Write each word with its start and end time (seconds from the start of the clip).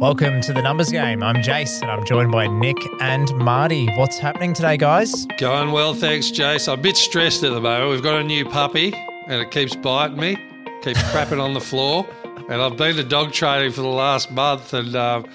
Welcome 0.00 0.40
to 0.40 0.54
the 0.54 0.62
numbers 0.62 0.90
game. 0.90 1.22
I'm 1.22 1.36
Jace 1.42 1.82
and 1.82 1.90
I'm 1.90 2.06
joined 2.06 2.32
by 2.32 2.46
Nick 2.46 2.78
and 3.02 3.36
Marty. 3.36 3.86
What's 3.96 4.18
happening 4.18 4.54
today, 4.54 4.78
guys? 4.78 5.26
Going 5.36 5.72
well, 5.72 5.92
thanks, 5.92 6.30
Jace. 6.30 6.72
I'm 6.72 6.78
a 6.78 6.82
bit 6.82 6.96
stressed 6.96 7.44
at 7.44 7.52
the 7.52 7.60
moment. 7.60 7.90
We've 7.90 8.02
got 8.02 8.18
a 8.18 8.24
new 8.24 8.46
puppy 8.46 8.94
and 8.94 9.42
it 9.42 9.50
keeps 9.50 9.76
biting 9.76 10.18
me, 10.18 10.38
keeps 10.80 11.02
crapping 11.10 11.38
on 11.38 11.52
the 11.52 11.60
floor. 11.60 12.08
And 12.48 12.62
I've 12.62 12.78
been 12.78 12.96
to 12.96 13.04
dog 13.04 13.34
training 13.34 13.72
for 13.72 13.82
the 13.82 13.88
last 13.88 14.30
month 14.30 14.72
and 14.72 14.96
um, 14.96 15.26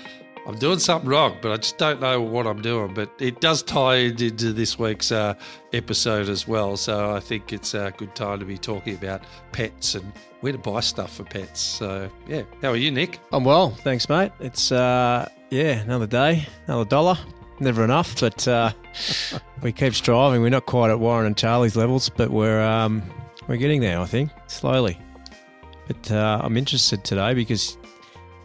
I'm 0.47 0.57
doing 0.59 0.77
something 0.77 1.09
wrong, 1.09 1.37
but 1.41 1.51
I 1.51 1.57
just 1.57 1.77
don't 1.79 1.99
know 1.99 2.21
what 2.21 2.45
I'm 2.45 2.61
doing. 2.61 2.93
But 2.93 3.11
it 3.19 3.41
does 3.41 3.63
tie 3.63 3.95
into 3.95 4.53
this 4.53 4.77
week's 4.77 5.11
uh, 5.11 5.33
episode 5.73 6.29
as 6.29 6.47
well. 6.47 6.77
So 6.77 7.15
I 7.15 7.19
think 7.19 7.51
it's 7.51 7.73
a 7.73 7.91
good 7.97 8.13
time 8.13 8.39
to 8.39 8.45
be 8.45 8.57
talking 8.57 8.93
about 8.95 9.23
pets 9.51 9.95
and 9.95 10.13
where 10.41 10.51
to 10.51 10.59
buy 10.59 10.81
stuff 10.81 11.15
for 11.15 11.23
pets. 11.23 11.59
So, 11.59 12.09
yeah. 12.27 12.43
How 12.61 12.69
are 12.69 12.75
you, 12.75 12.91
Nick? 12.91 13.19
I'm 13.31 13.43
well, 13.43 13.71
thanks, 13.71 14.07
mate. 14.07 14.31
It's, 14.39 14.71
uh, 14.71 15.27
yeah, 15.49 15.79
another 15.79 16.07
day, 16.07 16.47
another 16.67 16.85
dollar. 16.85 17.17
Never 17.59 17.83
enough, 17.83 18.19
but 18.19 18.47
uh, 18.47 18.71
we 19.61 19.71
keep 19.71 19.95
striving. 19.95 20.41
We're 20.41 20.49
not 20.49 20.65
quite 20.65 20.91
at 20.91 20.99
Warren 20.99 21.25
and 21.25 21.37
Charlie's 21.37 21.75
levels, 21.75 22.09
but 22.09 22.29
we're 22.29 22.61
um, 22.61 23.01
we're 23.47 23.55
getting 23.55 23.79
there, 23.79 23.99
I 23.99 24.05
think, 24.05 24.29
slowly. 24.47 24.99
But 25.87 26.11
uh, 26.11 26.41
I'm 26.43 26.57
interested 26.57 27.03
today 27.05 27.33
because 27.33 27.77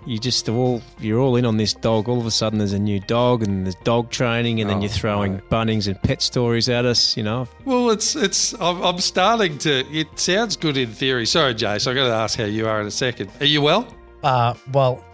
you 0.06 0.18
just 0.18 0.48
all 0.48 0.82
you're 0.98 1.18
all 1.20 1.36
in 1.36 1.44
on 1.44 1.56
this 1.56 1.74
dog. 1.74 2.08
All 2.08 2.18
of 2.20 2.26
a 2.26 2.30
sudden, 2.30 2.58
there's 2.58 2.72
a 2.72 2.78
new 2.78 3.00
dog, 3.00 3.42
and 3.42 3.66
there's 3.66 3.74
dog 3.76 4.10
training, 4.10 4.60
and 4.60 4.68
then 4.70 4.78
Oh, 4.78 4.80
you're 4.80 4.88
throwing 4.88 5.36
no. 5.36 5.42
Bunnings 5.50 5.86
and 5.86 6.00
pet 6.02 6.22
stories 6.22 6.68
at 6.68 6.84
us. 6.84 7.16
You 7.16 7.22
know, 7.22 7.46
Well, 7.64 7.90
it's 7.90 8.16
it's. 8.16 8.54
I'm, 8.60 8.80
I'm 8.82 8.98
starting 8.98 9.58
to. 9.58 9.86
It 9.90 10.18
sounds 10.18 10.56
good 10.56 10.76
in 10.76 10.90
theory. 10.90 11.26
Sorry, 11.26 11.54
Jace. 11.54 11.86
I'm 11.86 11.94
going 11.94 12.08
to 12.08 12.14
ask 12.14 12.38
how 12.38 12.44
you 12.44 12.66
are 12.68 12.80
in 12.80 12.86
a 12.86 12.90
second. 12.90 13.30
Are 13.40 13.46
you 13.46 13.62
well? 13.62 13.86
Uh, 14.22 14.54
well, 14.72 15.04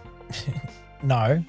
no. 1.03 1.43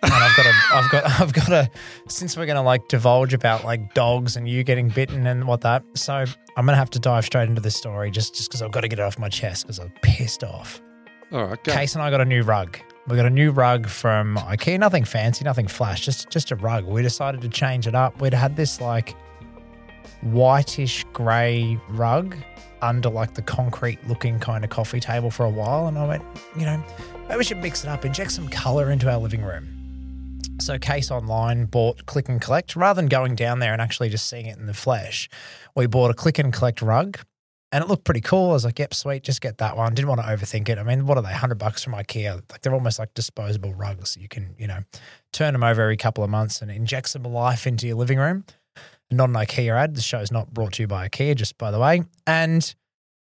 And 0.00 0.12
I've 0.14 0.36
got 0.36 0.46
a, 0.46 0.52
I've 0.74 0.90
got, 0.90 1.04
I've 1.20 1.32
got 1.32 1.48
a. 1.50 1.70
Since 2.08 2.36
we're 2.36 2.46
gonna 2.46 2.62
like 2.62 2.86
divulge 2.88 3.34
about 3.34 3.64
like 3.64 3.94
dogs 3.94 4.36
and 4.36 4.48
you 4.48 4.62
getting 4.62 4.88
bitten 4.88 5.26
and 5.26 5.46
what 5.48 5.62
that, 5.62 5.82
so 5.94 6.14
I'm 6.14 6.26
gonna 6.66 6.76
have 6.76 6.90
to 6.90 7.00
dive 7.00 7.24
straight 7.24 7.48
into 7.48 7.60
this 7.60 7.74
story 7.76 8.10
just, 8.12 8.36
just 8.36 8.48
because 8.48 8.62
I've 8.62 8.70
got 8.70 8.82
to 8.82 8.88
get 8.88 9.00
it 9.00 9.02
off 9.02 9.18
my 9.18 9.28
chest 9.28 9.64
because 9.64 9.80
I'm 9.80 9.90
pissed 10.02 10.44
off. 10.44 10.80
All 11.32 11.46
right. 11.46 11.62
Go. 11.64 11.72
Case 11.72 11.94
and 11.94 12.02
I 12.02 12.10
got 12.10 12.20
a 12.20 12.24
new 12.24 12.42
rug. 12.42 12.78
We 13.06 13.16
got 13.16 13.26
a 13.26 13.30
new 13.30 13.50
rug 13.50 13.86
from 13.86 14.36
IKEA. 14.36 14.78
Nothing 14.78 15.04
fancy, 15.04 15.44
nothing 15.44 15.66
flash, 15.66 16.04
just 16.04 16.30
just 16.30 16.50
a 16.50 16.56
rug. 16.56 16.84
We 16.84 17.02
decided 17.02 17.40
to 17.42 17.48
change 17.48 17.86
it 17.86 17.94
up. 17.94 18.20
We'd 18.20 18.34
had 18.34 18.56
this 18.56 18.80
like 18.80 19.14
whitish 20.22 21.04
grey 21.12 21.78
rug 21.90 22.36
under 22.82 23.08
like 23.08 23.34
the 23.34 23.42
concrete 23.42 23.98
looking 24.06 24.38
kind 24.38 24.64
of 24.64 24.70
coffee 24.70 25.00
table 25.00 25.30
for 25.30 25.44
a 25.44 25.50
while, 25.50 25.86
and 25.86 25.98
I 25.98 26.06
went, 26.06 26.24
you 26.56 26.64
know, 26.64 26.82
maybe 27.28 27.38
we 27.38 27.44
should 27.44 27.58
mix 27.58 27.84
it 27.84 27.88
up, 27.88 28.04
inject 28.04 28.32
some 28.32 28.48
color 28.48 28.90
into 28.90 29.10
our 29.10 29.18
living 29.18 29.42
room. 29.42 29.68
So 30.60 30.78
Case 30.78 31.10
online 31.10 31.66
bought 31.66 32.06
Click 32.06 32.28
and 32.28 32.40
Collect 32.40 32.74
rather 32.74 33.00
than 33.00 33.08
going 33.08 33.36
down 33.36 33.60
there 33.60 33.72
and 33.72 33.80
actually 33.80 34.08
just 34.08 34.28
seeing 34.28 34.46
it 34.46 34.58
in 34.58 34.66
the 34.66 34.74
flesh. 34.74 35.28
We 35.76 35.86
bought 35.86 36.10
a 36.10 36.14
Click 36.14 36.38
and 36.38 36.52
Collect 36.52 36.82
rug 36.82 37.20
and 37.70 37.84
it 37.84 37.88
looked 37.88 38.04
pretty 38.04 38.20
cool. 38.20 38.50
I 38.50 38.52
was 38.54 38.64
like, 38.64 38.78
yep, 38.78 38.94
sweet, 38.94 39.22
just 39.22 39.40
get 39.40 39.58
that 39.58 39.76
one. 39.76 39.94
Didn't 39.94 40.08
want 40.08 40.20
to 40.20 40.26
overthink 40.26 40.68
it. 40.68 40.78
I 40.78 40.82
mean, 40.82 41.06
what 41.06 41.18
are 41.18 41.22
they? 41.22 41.28
100 41.28 41.58
bucks 41.58 41.84
from 41.84 41.92
IKEA. 41.92 42.42
Like 42.50 42.62
they're 42.62 42.74
almost 42.74 42.98
like 42.98 43.12
disposable 43.14 43.74
rugs. 43.74 44.16
You 44.16 44.28
can, 44.28 44.54
you 44.58 44.66
know, 44.66 44.80
turn 45.32 45.52
them 45.52 45.62
over 45.62 45.82
every 45.82 45.96
couple 45.96 46.24
of 46.24 46.30
months 46.30 46.62
and 46.62 46.70
inject 46.70 47.10
some 47.10 47.24
life 47.24 47.66
into 47.66 47.86
your 47.86 47.96
living 47.96 48.18
room. 48.18 48.44
Not 49.10 49.28
an 49.28 49.34
IKEA 49.34 49.74
ad. 49.74 49.94
The 49.94 50.00
show's 50.00 50.30
not 50.30 50.52
brought 50.52 50.74
to 50.74 50.82
you 50.82 50.86
by 50.86 51.08
IKEA, 51.08 51.34
just 51.34 51.58
by 51.58 51.70
the 51.70 51.78
way. 51.78 52.02
And 52.26 52.74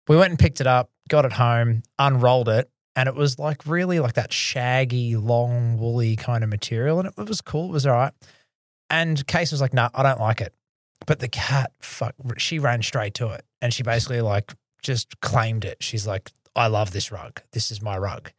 we 0.08 0.16
went 0.16 0.32
and 0.32 0.40
picked 0.40 0.62
it 0.62 0.68
up, 0.68 0.92
got 1.10 1.26
it 1.26 1.34
home, 1.34 1.84
unrolled 1.98 2.50
it, 2.50 2.70
and 2.96 3.10
it 3.10 3.16
was 3.16 3.38
like 3.40 3.66
really 3.66 4.00
like 4.00 4.14
that 4.14 4.32
shaggy, 4.32 5.16
long, 5.16 5.78
woolly 5.78 6.16
kind 6.16 6.44
of 6.44 6.50
material. 6.50 7.00
And 7.00 7.08
it, 7.08 7.14
it 7.18 7.28
was 7.28 7.42
cool. 7.42 7.70
It 7.70 7.74
was 7.74 7.86
all 7.86 7.94
right. 7.94 8.14
And 8.90 9.26
Case 9.28 9.52
was 9.52 9.62
like, 9.62 9.74
no, 9.74 9.90
I 9.94 10.04
don't 10.04 10.20
like 10.20 10.42
it. 10.42 10.54
But 11.06 11.20
the 11.20 11.28
cat, 11.28 11.72
fuck, 11.80 12.16
she 12.38 12.60
ran 12.60 12.82
straight 12.82 13.14
to 13.16 13.30
it. 13.30 13.46
And 13.62 13.74
she 13.74 13.84
basically 13.84 14.22
like 14.22 14.54
just 14.82 15.20
claimed 15.22 15.66
it. 15.66 15.78
She's 15.82 16.06
like, 16.06 16.32
I 16.56 16.68
love 16.68 16.92
this 16.92 17.12
rug. 17.12 17.42
This 17.52 17.72
is 17.72 17.82
my 17.82 17.98
rug. 17.98 18.32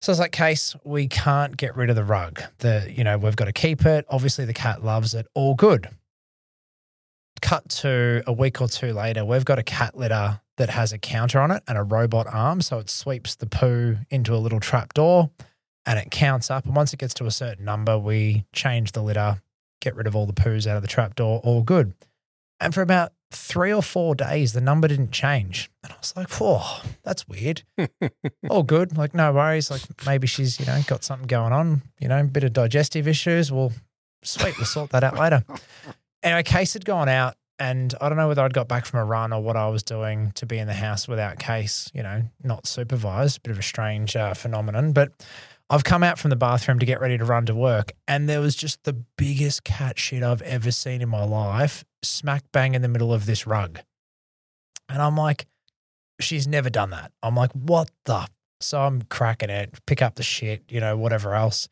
So 0.00 0.10
I 0.10 0.12
was 0.12 0.20
like, 0.20 0.32
Case, 0.32 0.76
we 0.84 1.08
can't 1.08 1.56
get 1.56 1.76
rid 1.76 1.90
of 1.90 1.96
the 1.96 2.04
rug. 2.04 2.40
The, 2.58 2.92
you 2.94 3.02
know, 3.04 3.18
we've 3.18 3.36
got 3.36 3.46
to 3.46 3.52
keep 3.52 3.84
it. 3.84 4.06
Obviously, 4.08 4.44
the 4.44 4.54
cat 4.54 4.84
loves 4.84 5.14
it. 5.14 5.26
All 5.34 5.54
good. 5.54 5.88
Cut 7.40 7.68
to 7.68 8.22
a 8.26 8.32
week 8.32 8.60
or 8.60 8.68
two 8.68 8.92
later, 8.92 9.24
we've 9.24 9.44
got 9.44 9.58
a 9.58 9.62
cat 9.62 9.96
litter 9.96 10.40
that 10.56 10.70
has 10.70 10.92
a 10.92 10.98
counter 10.98 11.40
on 11.40 11.50
it 11.50 11.62
and 11.68 11.78
a 11.78 11.82
robot 11.82 12.26
arm. 12.28 12.60
So 12.60 12.78
it 12.78 12.90
sweeps 12.90 13.36
the 13.36 13.46
poo 13.46 13.98
into 14.10 14.34
a 14.34 14.38
little 14.38 14.60
trap 14.60 14.94
door 14.94 15.30
and 15.86 15.98
it 15.98 16.10
counts 16.10 16.50
up. 16.50 16.66
And 16.66 16.76
once 16.76 16.92
it 16.92 16.98
gets 16.98 17.14
to 17.14 17.26
a 17.26 17.30
certain 17.30 17.64
number, 17.64 17.98
we 17.98 18.44
change 18.52 18.92
the 18.92 19.02
litter, 19.02 19.40
get 19.80 19.94
rid 19.94 20.06
of 20.06 20.16
all 20.16 20.26
the 20.26 20.32
poos 20.32 20.66
out 20.66 20.76
of 20.76 20.82
the 20.82 20.88
trapdoor, 20.88 21.40
all 21.44 21.62
good. 21.62 21.94
And 22.60 22.74
for 22.74 22.82
about 22.82 23.12
three 23.30 23.72
or 23.72 23.82
four 23.82 24.14
days, 24.14 24.52
the 24.52 24.60
number 24.60 24.88
didn't 24.88 25.12
change. 25.12 25.70
And 25.84 25.92
I 25.92 25.96
was 25.96 26.14
like, 26.16 26.30
whoa, 26.30 26.62
that's 27.02 27.28
weird. 27.28 27.62
all 28.50 28.62
good. 28.62 28.96
Like, 28.96 29.14
no 29.14 29.32
worries. 29.32 29.70
Like, 29.70 29.82
maybe 30.06 30.26
she's, 30.26 30.58
you 30.58 30.66
know, 30.66 30.80
got 30.86 31.04
something 31.04 31.26
going 31.26 31.52
on, 31.52 31.82
you 32.00 32.08
know, 32.08 32.20
a 32.20 32.24
bit 32.24 32.44
of 32.44 32.52
digestive 32.52 33.06
issues. 33.06 33.52
Well, 33.52 33.72
sweet. 34.22 34.56
We'll 34.56 34.66
sort 34.66 34.90
that 34.90 35.04
out 35.04 35.18
later. 35.18 35.44
Anyway, 36.20 36.42
Case 36.42 36.72
had 36.72 36.84
gone 36.84 37.08
out, 37.08 37.36
and 37.60 37.94
I 38.00 38.08
don't 38.08 38.18
know 38.18 38.26
whether 38.26 38.42
I'd 38.42 38.52
got 38.52 38.66
back 38.66 38.86
from 38.86 38.98
a 38.98 39.04
run 39.04 39.32
or 39.32 39.40
what 39.40 39.56
I 39.56 39.68
was 39.68 39.84
doing 39.84 40.32
to 40.34 40.46
be 40.46 40.58
in 40.58 40.66
the 40.66 40.74
house 40.74 41.06
without 41.06 41.38
Case, 41.38 41.88
you 41.94 42.02
know, 42.02 42.24
not 42.42 42.66
supervised. 42.66 43.38
A 43.38 43.40
bit 43.42 43.52
of 43.52 43.58
a 43.60 43.62
strange 43.62 44.16
uh, 44.16 44.34
phenomenon. 44.34 44.90
But 44.90 45.12
I've 45.70 45.84
come 45.84 46.02
out 46.02 46.18
from 46.18 46.30
the 46.30 46.36
bathroom 46.36 46.78
to 46.78 46.86
get 46.86 47.00
ready 47.00 47.18
to 47.18 47.24
run 47.24 47.44
to 47.46 47.54
work, 47.54 47.92
and 48.06 48.28
there 48.28 48.40
was 48.40 48.56
just 48.56 48.84
the 48.84 48.94
biggest 49.16 49.64
cat 49.64 49.98
shit 49.98 50.22
I've 50.22 50.40
ever 50.42 50.70
seen 50.70 51.02
in 51.02 51.10
my 51.10 51.24
life, 51.24 51.84
smack 52.02 52.44
bang 52.52 52.74
in 52.74 52.80
the 52.80 52.88
middle 52.88 53.12
of 53.12 53.26
this 53.26 53.46
rug. 53.46 53.80
And 54.88 55.02
I'm 55.02 55.16
like, 55.16 55.46
she's 56.20 56.46
never 56.46 56.70
done 56.70 56.90
that. 56.90 57.12
I'm 57.22 57.34
like, 57.34 57.52
what 57.52 57.90
the? 58.06 58.26
So 58.60 58.80
I'm 58.80 59.02
cracking 59.02 59.50
it, 59.50 59.74
pick 59.86 60.00
up 60.00 60.14
the 60.14 60.22
shit, 60.22 60.62
you 60.70 60.80
know, 60.80 60.96
whatever 60.96 61.34
else. 61.34 61.68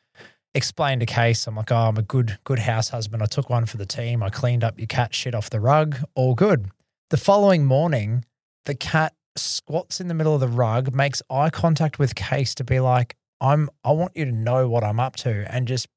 Explain 0.55 1.01
to 1.01 1.07
Case, 1.07 1.47
I'm 1.47 1.57
like, 1.57 1.73
oh, 1.73 1.77
I'm 1.77 1.97
a 1.97 2.03
good, 2.03 2.39
good 2.45 2.61
house 2.61 2.91
husband. 2.91 3.23
I 3.23 3.27
took 3.27 3.51
one 3.51 3.67
for 3.67 3.77
the 3.79 3.87
team. 3.87 4.23
I 4.23 4.31
cleaned 4.31 4.63
up 4.63 4.79
your 4.79 4.87
cat 4.87 5.15
shit 5.15 5.35
off 5.35 5.51
the 5.51 5.61
rug. 5.61 5.99
All 6.15 6.35
good. 6.35 6.71
The 7.11 7.17
following 7.17 7.65
morning, 7.65 8.25
the 8.65 8.75
cat 8.75 9.15
squats 9.37 10.01
in 10.01 10.09
the 10.09 10.15
middle 10.15 10.35
of 10.35 10.41
the 10.41 10.49
rug, 10.49 10.95
makes 10.95 11.23
eye 11.31 11.51
contact 11.51 11.99
with 11.99 12.15
Case 12.15 12.55
to 12.55 12.65
be 12.65 12.81
like, 12.81 13.17
I'm 13.41 13.69
I 13.85 13.93
want 13.93 14.17
you 14.17 14.25
to 14.25 14.33
know 14.33 14.69
what 14.69 14.83
I'm 14.85 15.01
up 15.01 15.17
to, 15.17 15.47
and 15.53 15.67
just 15.69 15.89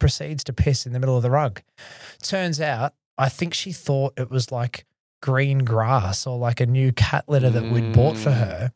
proceeds 0.00 0.44
to 0.44 0.52
piss 0.52 0.86
in 0.86 0.92
the 0.92 1.00
middle 1.00 1.16
of 1.16 1.22
the 1.22 1.30
rug. 1.30 1.60
Turns 2.22 2.60
out, 2.60 2.94
I 3.16 3.28
think 3.28 3.52
she 3.54 3.72
thought 3.72 4.14
it 4.16 4.30
was 4.30 4.52
like 4.52 4.84
green 5.20 5.58
grass 5.64 6.26
or 6.26 6.38
like 6.38 6.60
a 6.60 6.66
new 6.66 6.92
cat 6.92 7.24
litter 7.28 7.50
that 7.50 7.64
we'd 7.72 7.92
bought 7.92 8.16
for 8.16 8.30
Mm. 8.30 8.34
her. 8.38 8.72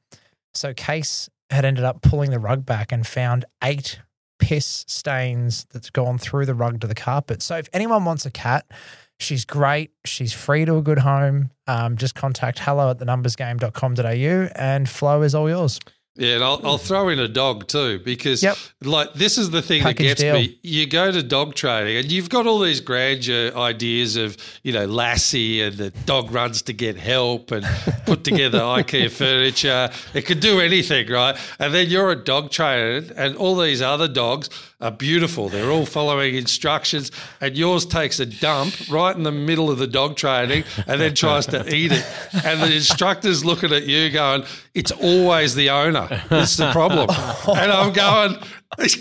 So 0.54 0.74
Case 0.74 1.28
had 1.50 1.64
ended 1.64 1.84
up 1.84 2.02
pulling 2.02 2.30
the 2.30 2.38
rug 2.40 2.66
back 2.66 2.90
and 2.92 3.06
found 3.06 3.44
eight 3.62 4.00
piss 4.40 4.84
stains 4.88 5.66
that's 5.72 5.90
gone 5.90 6.18
through 6.18 6.46
the 6.46 6.54
rug 6.54 6.80
to 6.80 6.88
the 6.88 6.94
carpet. 6.96 7.42
So 7.42 7.56
if 7.58 7.68
anyone 7.72 8.04
wants 8.04 8.26
a 8.26 8.30
cat, 8.32 8.66
she's 9.20 9.44
great. 9.44 9.92
She's 10.04 10.32
free 10.32 10.64
to 10.64 10.76
a 10.76 10.82
good 10.82 10.98
home. 10.98 11.50
Um, 11.68 11.96
just 11.96 12.16
contact 12.16 12.58
hello 12.58 12.90
at 12.90 12.98
the 12.98 13.04
numbersgame.com.au 13.04 14.50
and 14.56 14.88
flow 14.88 15.22
is 15.22 15.34
all 15.34 15.48
yours. 15.48 15.78
Yeah, 16.14 16.34
and 16.34 16.44
I'll, 16.44 16.60
I'll 16.62 16.76
throw 16.78 17.08
in 17.08 17.18
a 17.18 17.26
dog 17.26 17.68
too 17.68 17.98
because, 18.00 18.42
Yep. 18.42 18.56
like, 18.82 19.14
this 19.14 19.38
is 19.38 19.48
the 19.50 19.62
thing 19.62 19.80
Package 19.82 19.96
that 19.96 20.02
gets 20.08 20.20
deal. 20.20 20.34
me. 20.34 20.58
You 20.62 20.86
go 20.86 21.10
to 21.10 21.22
dog 21.22 21.54
training 21.54 21.96
and 21.96 22.12
you've 22.12 22.28
got 22.28 22.46
all 22.46 22.58
these 22.58 22.80
grandeur 22.82 23.50
ideas 23.56 24.16
of, 24.16 24.36
you 24.62 24.74
know, 24.74 24.84
Lassie 24.84 25.62
and 25.62 25.74
the 25.78 25.88
dog 26.04 26.30
runs 26.30 26.60
to 26.62 26.74
get 26.74 26.98
help 26.98 27.50
and 27.50 27.64
put 28.04 28.24
together 28.24 28.58
IKEA 28.78 29.10
furniture. 29.10 29.88
It 30.12 30.26
could 30.26 30.40
do 30.40 30.60
anything, 30.60 31.08
right? 31.08 31.34
And 31.58 31.72
then 31.72 31.88
you're 31.88 32.10
a 32.10 32.16
dog 32.16 32.50
trainer 32.50 33.06
and 33.16 33.34
all 33.36 33.56
these 33.56 33.80
other 33.80 34.06
dogs 34.08 34.50
are 34.82 34.90
beautiful. 34.90 35.48
They're 35.48 35.70
all 35.70 35.86
following 35.86 36.34
instructions, 36.34 37.10
and 37.40 37.56
yours 37.56 37.86
takes 37.86 38.18
a 38.20 38.26
dump 38.26 38.74
right 38.90 39.14
in 39.16 39.22
the 39.22 39.32
middle 39.32 39.70
of 39.70 39.78
the 39.78 39.86
dog 39.86 40.16
training 40.16 40.64
and 40.86 41.00
then 41.00 41.14
tries 41.14 41.46
to 41.46 41.74
eat 41.74 41.92
it. 41.92 42.04
And 42.44 42.60
the 42.60 42.74
instructor's 42.74 43.44
looking 43.44 43.72
at 43.72 43.86
you 43.86 44.10
going, 44.10 44.44
It's 44.74 44.90
always 44.90 45.54
the 45.54 45.70
owner. 45.70 46.08
It's 46.30 46.56
the 46.56 46.72
problem. 46.72 47.08
And 47.10 47.70
I'm 47.72 47.92
going, 47.92 48.36
"It's 48.78 48.96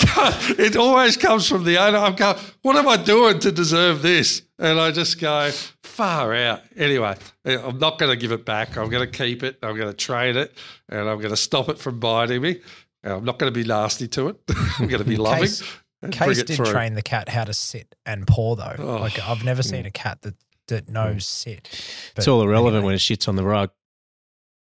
It 0.60 0.76
always 0.76 1.18
comes 1.18 1.48
from 1.48 1.64
the 1.64 1.78
owner. 1.78 1.98
I'm 1.98 2.16
going, 2.16 2.38
What 2.62 2.76
am 2.76 2.88
I 2.88 2.98
doing 2.98 3.40
to 3.40 3.52
deserve 3.52 4.02
this? 4.02 4.44
And 4.60 4.80
I 4.80 4.92
just 4.92 5.20
go, 5.20 5.52
Far 5.82 6.34
out. 6.34 6.62
Anyway, 6.78 7.16
eh, 7.46 7.58
I'm 7.62 7.80
not 7.80 7.98
going 7.98 8.12
to 8.12 8.16
give 8.16 8.32
it 8.32 8.46
back. 8.46 8.78
I'm 8.78 8.90
going 8.90 9.10
to 9.10 9.18
keep 9.18 9.44
it. 9.44 9.58
I'm 9.64 9.76
going 9.76 9.90
to 9.90 9.98
train 9.98 10.38
it, 10.38 10.54
and 10.88 11.10
I'm 11.10 11.18
going 11.18 11.32
to 11.32 11.38
stop 11.38 11.70
it 11.70 11.80
from 11.80 12.00
biting 12.00 12.42
me. 12.42 12.62
And 13.04 13.14
I'm 13.14 13.26
not 13.26 13.40
going 13.40 13.52
to 13.52 13.60
be 13.60 13.66
nasty 13.68 14.08
to 14.10 14.30
it. 14.30 14.38
I'm 14.80 14.88
going 14.88 15.04
to 15.04 15.10
be 15.10 15.18
loving. 15.18 15.42
Case- 15.44 15.64
and 16.04 16.18
bring 16.18 16.30
Case 16.30 16.44
did 16.44 16.56
through. 16.56 16.66
train 16.66 16.96
the 16.96 17.04
cat 17.04 17.30
how 17.30 17.44
to 17.44 17.54
sit 17.54 17.94
and 18.08 18.26
paw 18.26 18.56
though. 18.56 18.76
Oh. 18.80 18.96
Like 18.98 19.20
I've 19.20 19.44
never 19.44 19.62
seen 19.62 19.86
a 19.86 19.92
cat 19.92 20.22
that 20.24 20.34
that 20.68 20.90
knows 20.90 21.28
sit. 21.28 21.70
it's 22.18 22.28
all 22.28 22.42
irrelevant 22.42 22.78
anyway. 22.78 22.86
when 22.88 22.96
it 22.96 23.00
shits 23.00 23.28
on 23.28 23.36
the 23.36 23.44
rug. 23.44 23.70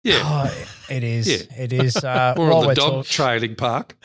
Yeah. 0.03 0.21
Oh, 0.23 0.67
it 0.89 1.03
is. 1.03 1.27
Yeah. 1.51 1.63
It 1.63 1.73
is. 1.73 1.95
Uh, 1.97 2.33
Or 2.37 2.49
while 2.49 2.57
on 2.61 2.67
the 2.69 2.73
dog 2.75 2.91
talk- 2.91 3.05
training 3.05 3.55
park. 3.55 3.95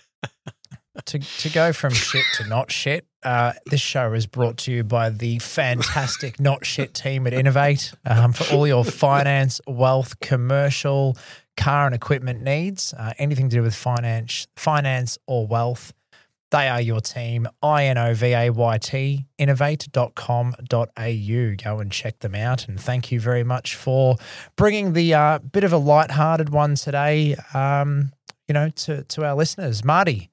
To, 1.07 1.19
to 1.19 1.49
go 1.49 1.73
from 1.73 1.95
shit 1.95 2.25
to 2.37 2.47
not 2.47 2.71
shit, 2.71 3.07
uh, 3.23 3.55
this 3.65 3.81
show 3.81 4.13
is 4.13 4.27
brought 4.27 4.59
to 4.59 4.73
you 4.73 4.85
by 4.85 5.09
the 5.09 5.39
fantastic 5.39 6.39
not 6.39 6.67
shit 6.67 6.93
team 6.93 7.27
at 7.27 7.33
Inovayt 7.33 7.95
um, 8.05 8.35
for 8.35 8.55
all 8.55 8.67
your 8.67 8.85
finance, 8.85 9.59
wealth, 9.67 10.21
commercial, 10.21 11.17
car 11.57 11.87
and 11.87 11.95
equipment 11.95 12.43
needs, 12.43 12.93
uh, 12.95 13.15
anything 13.19 13.49
to 13.49 13.57
do 13.57 13.63
with 13.63 13.75
finance, 13.75 14.47
finance 14.57 15.17
or 15.27 15.47
wealth. 15.47 15.95
They 16.51 16.69
are 16.69 16.83
your 16.83 17.01
team, 17.01 17.49
I-N-O-V-A-Y-T, 17.63 19.27
inovayt.com.au. 19.39 21.55
Go 21.65 21.81
and 21.81 21.91
check 21.91 22.19
them 22.19 22.35
out. 22.35 22.69
And 22.69 22.79
thank 22.79 23.11
you 23.11 23.19
very 23.19 23.45
much 23.45 23.75
for 23.75 24.17
bringing 24.57 24.93
the 24.93 25.15
uh, 25.15 25.39
bit 25.39 25.65
of 25.65 25.73
a 25.73 25.79
light-hearted 25.79 26.51
one 26.51 26.75
today, 26.75 27.37
um, 27.55 28.13
you 28.47 28.53
know, 28.53 28.69
to, 28.69 29.05
to 29.05 29.25
our 29.25 29.35
listeners. 29.35 29.83
Marty, 29.83 30.29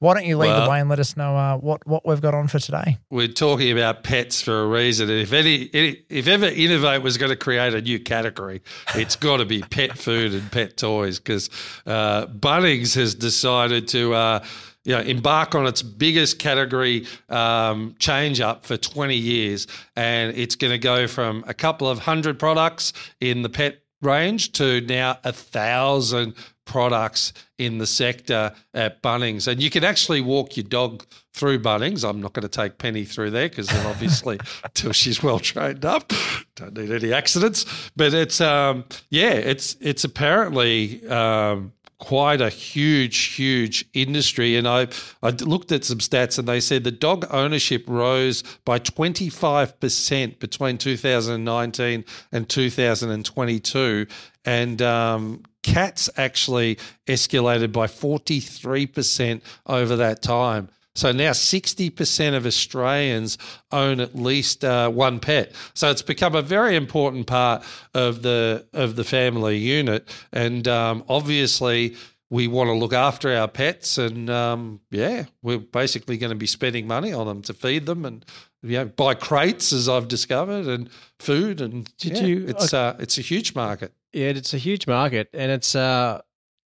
why 0.00 0.14
don't 0.14 0.26
you 0.26 0.36
lead 0.36 0.48
Well- 0.48 0.64
the 0.64 0.70
way 0.70 0.80
and 0.80 0.88
let 0.88 0.98
us 1.00 1.16
know 1.16 1.36
uh, 1.36 1.56
what, 1.56 1.86
what 1.86 2.06
we've 2.06 2.20
got 2.20 2.34
on 2.34 2.48
for 2.48 2.58
today? 2.58 2.98
We're 3.10 3.28
talking 3.28 3.72
about 3.72 4.04
pets 4.04 4.40
for 4.40 4.62
a 4.62 4.66
reason. 4.66 5.10
And 5.10 5.20
if 5.20 5.32
any, 5.32 5.62
if 6.08 6.28
ever 6.28 6.48
Inovayt 6.50 7.02
was 7.02 7.18
going 7.18 7.30
to 7.30 7.36
create 7.36 7.74
a 7.74 7.80
new 7.80 7.98
category, 7.98 8.62
it's 8.94 9.16
got 9.16 9.38
to 9.38 9.44
be 9.44 9.62
pet 9.62 9.98
food 9.98 10.32
and 10.34 10.50
pet 10.52 10.76
toys 10.76 11.18
because 11.18 11.50
uh, 11.86 12.26
Bunnings 12.26 12.94
has 12.94 13.14
decided 13.14 13.88
to. 13.88 14.14
Uh, 14.14 14.44
you 14.84 14.94
know, 14.94 15.00
embark 15.02 15.54
on 15.54 15.66
its 15.66 15.82
biggest 15.82 16.38
category 16.38 17.04
um, 17.28 17.94
change 17.98 18.40
up 18.40 18.64
for 18.64 18.78
20 18.78 19.14
years. 19.14 19.66
And 19.96 20.34
it's 20.34 20.54
going 20.54 20.70
to 20.70 20.78
go 20.78 21.06
from 21.06 21.44
a 21.46 21.52
couple 21.52 21.90
of 21.90 21.98
hundred 21.98 22.38
products 22.38 22.94
in 23.20 23.42
the 23.42 23.50
pet 23.50 23.82
range 24.02 24.52
to 24.52 24.80
now 24.82 25.18
a 25.24 25.32
thousand 25.32 26.34
products 26.64 27.32
in 27.56 27.78
the 27.78 27.86
sector 27.86 28.52
at 28.74 29.02
Bunnings. 29.02 29.48
And 29.48 29.60
you 29.60 29.70
can 29.70 29.82
actually 29.82 30.20
walk 30.20 30.56
your 30.56 30.64
dog 30.64 31.04
through 31.32 31.60
Bunnings. 31.60 32.08
I'm 32.08 32.20
not 32.20 32.34
going 32.34 32.42
to 32.42 32.48
take 32.48 32.78
Penny 32.78 33.04
through 33.04 33.30
there 33.30 33.48
because 33.48 33.68
then 33.68 33.86
obviously 33.86 34.38
until 34.64 34.92
she's 34.92 35.22
well 35.22 35.38
trained 35.38 35.84
up, 35.84 36.12
don't 36.56 36.76
need 36.76 36.90
any 36.90 37.12
accidents. 37.12 37.64
But 37.96 38.12
it's 38.14 38.40
um 38.40 38.84
yeah, 39.10 39.32
it's 39.32 39.76
it's 39.80 40.04
apparently 40.04 41.06
um 41.08 41.72
quite 41.98 42.40
a 42.40 42.48
huge, 42.48 43.34
huge 43.34 43.84
industry. 43.92 44.56
And 44.56 44.68
I, 44.68 44.88
I 45.22 45.30
looked 45.30 45.72
at 45.72 45.84
some 45.84 45.98
stats 45.98 46.38
and 46.38 46.46
they 46.46 46.60
said 46.60 46.84
the 46.84 46.92
dog 46.92 47.26
ownership 47.30 47.84
rose 47.88 48.44
by 48.64 48.78
25% 48.78 50.38
between 50.38 50.78
2019 50.78 52.04
and 52.32 52.48
2022. 52.48 54.06
And 54.44 54.82
um, 54.82 55.42
cats 55.62 56.08
actually 56.16 56.78
escalated 57.06 57.72
by 57.72 57.86
43% 57.86 59.42
over 59.66 59.96
that 59.96 60.22
time. 60.22 60.68
So 60.98 61.12
now 61.12 61.30
60% 61.30 62.36
of 62.36 62.44
Australians 62.44 63.38
own 63.70 64.00
at 64.00 64.16
least 64.16 64.64
uh, 64.64 64.90
one 64.90 65.20
pet. 65.20 65.52
So 65.74 65.90
it's 65.90 66.02
become 66.02 66.34
a 66.34 66.42
very 66.42 66.74
important 66.74 67.26
part 67.28 67.62
of 67.94 68.22
the 68.22 68.66
of 68.72 68.96
the 68.96 69.04
family 69.04 69.56
unit, 69.58 70.08
and 70.32 70.66
um, 70.66 71.04
obviously 71.08 71.94
we 72.30 72.46
want 72.48 72.68
to 72.68 72.74
look 72.74 72.92
after 72.92 73.34
our 73.34 73.48
pets, 73.48 73.96
and 73.96 74.28
um, 74.28 74.80
yeah, 74.90 75.24
we're 75.42 75.58
basically 75.58 76.18
going 76.18 76.30
to 76.30 76.36
be 76.36 76.46
spending 76.46 76.86
money 76.86 77.12
on 77.12 77.26
them 77.26 77.42
to 77.42 77.54
feed 77.54 77.86
them 77.86 78.04
and 78.04 78.24
you 78.62 78.72
know 78.78 78.84
buy 78.86 79.14
crates 79.14 79.72
as 79.72 79.88
I've 79.88 80.08
discovered 80.08 80.66
and 80.66 80.90
food 81.20 81.60
and 81.60 81.90
Did 81.98 82.18
yeah, 82.18 82.26
you- 82.26 82.46
It's 82.48 82.74
uh, 82.74 82.96
it's 82.98 83.18
a 83.18 83.22
huge 83.22 83.54
market. 83.54 83.92
Yeah, 84.12 84.28
it's 84.30 84.52
a 84.54 84.58
huge 84.58 84.86
market, 84.86 85.28
and 85.32 85.52
it's 85.52 85.74
uh, 85.74 86.22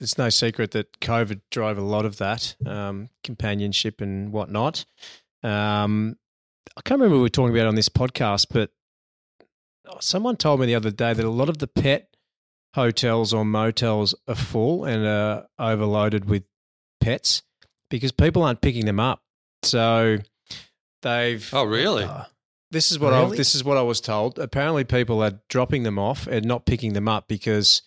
it's 0.00 0.16
no 0.18 0.28
secret 0.30 0.70
that 0.72 1.00
COVID 1.00 1.40
drove 1.50 1.78
a 1.78 1.82
lot 1.82 2.04
of 2.06 2.16
that 2.18 2.56
um, 2.66 3.08
companionship 3.22 4.00
and 4.00 4.32
whatnot. 4.32 4.84
Um, 5.42 6.16
I 6.76 6.80
can't 6.82 6.98
remember 7.00 7.16
what 7.16 7.20
we 7.20 7.22
were 7.24 7.28
talking 7.28 7.54
about 7.54 7.66
on 7.68 7.74
this 7.74 7.88
podcast, 7.88 8.46
but 8.50 8.70
someone 10.00 10.36
told 10.36 10.60
me 10.60 10.66
the 10.66 10.74
other 10.74 10.90
day 10.90 11.12
that 11.12 11.24
a 11.24 11.30
lot 11.30 11.48
of 11.48 11.58
the 11.58 11.66
pet 11.66 12.08
hotels 12.74 13.32
or 13.34 13.44
motels 13.44 14.14
are 14.28 14.34
full 14.34 14.84
and 14.84 15.04
are 15.06 15.46
overloaded 15.58 16.26
with 16.26 16.44
pets 17.00 17.42
because 17.90 18.12
people 18.12 18.42
aren't 18.42 18.60
picking 18.60 18.86
them 18.86 19.00
up. 19.00 19.22
So 19.64 20.18
they've 21.02 21.48
Oh, 21.52 21.64
really? 21.64 22.04
Uh, 22.04 22.24
this 22.70 22.92
is 22.92 22.98
what 23.00 23.12
I 23.12 23.20
Really? 23.22 23.36
this 23.36 23.54
is 23.56 23.64
what 23.64 23.76
I 23.76 23.82
was 23.82 24.00
told. 24.00 24.38
Apparently, 24.38 24.84
people 24.84 25.22
are 25.24 25.40
dropping 25.48 25.82
them 25.82 25.98
off 25.98 26.26
and 26.28 26.44
not 26.46 26.66
picking 26.66 26.92
them 26.92 27.08
up 27.08 27.26
because 27.26 27.82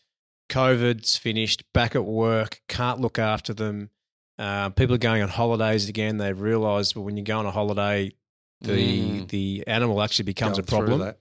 COVID's 0.50 1.18
finished. 1.18 1.64
Back 1.74 1.96
at 1.96 2.06
work, 2.06 2.62
can't 2.68 3.00
look 3.00 3.20
after 3.20 3.54
them. 3.54 3.90
Uh, 4.38 4.70
people 4.70 4.96
are 4.96 5.00
going 5.00 5.22
on 5.22 5.30
holidays 5.30 5.90
again. 5.90 6.18
They've 6.18 6.40
realised, 6.40 6.96
well, 6.96 7.06
when 7.06 7.18
you 7.18 7.24
go 7.24 7.40
on 7.40 7.46
a 7.46 7.52
holiday, 7.52 8.12
the 8.62 9.00
Mm. 9.22 9.28
the 9.28 9.64
animal 9.68 10.02
actually 10.02 10.26
becomes 10.26 10.58
Going 10.58 10.64
a 10.64 10.88
problem. 10.88 11.14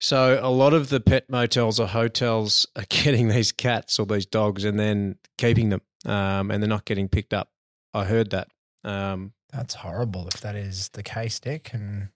So 0.00 0.40
a 0.42 0.50
lot 0.50 0.72
of 0.72 0.88
the 0.88 0.98
pet 0.98 1.28
motels 1.28 1.78
or 1.78 1.86
hotels 1.86 2.66
are 2.74 2.84
getting 2.88 3.28
these 3.28 3.52
cats 3.52 3.98
or 3.98 4.06
these 4.06 4.26
dogs 4.26 4.64
and 4.64 4.78
then 4.80 5.16
keeping 5.36 5.68
them, 5.68 5.82
um, 6.06 6.50
and 6.50 6.62
they're 6.62 6.68
not 6.68 6.86
getting 6.86 7.08
picked 7.08 7.34
up. 7.34 7.50
I 7.92 8.04
heard 8.04 8.30
that. 8.30 8.48
Um, 8.82 9.32
that's 9.52 9.74
horrible 9.74 10.26
if 10.28 10.40
that 10.40 10.56
is 10.56 10.88
the 10.90 11.02
case, 11.02 11.38
Dick. 11.38 11.70
And 11.74 12.08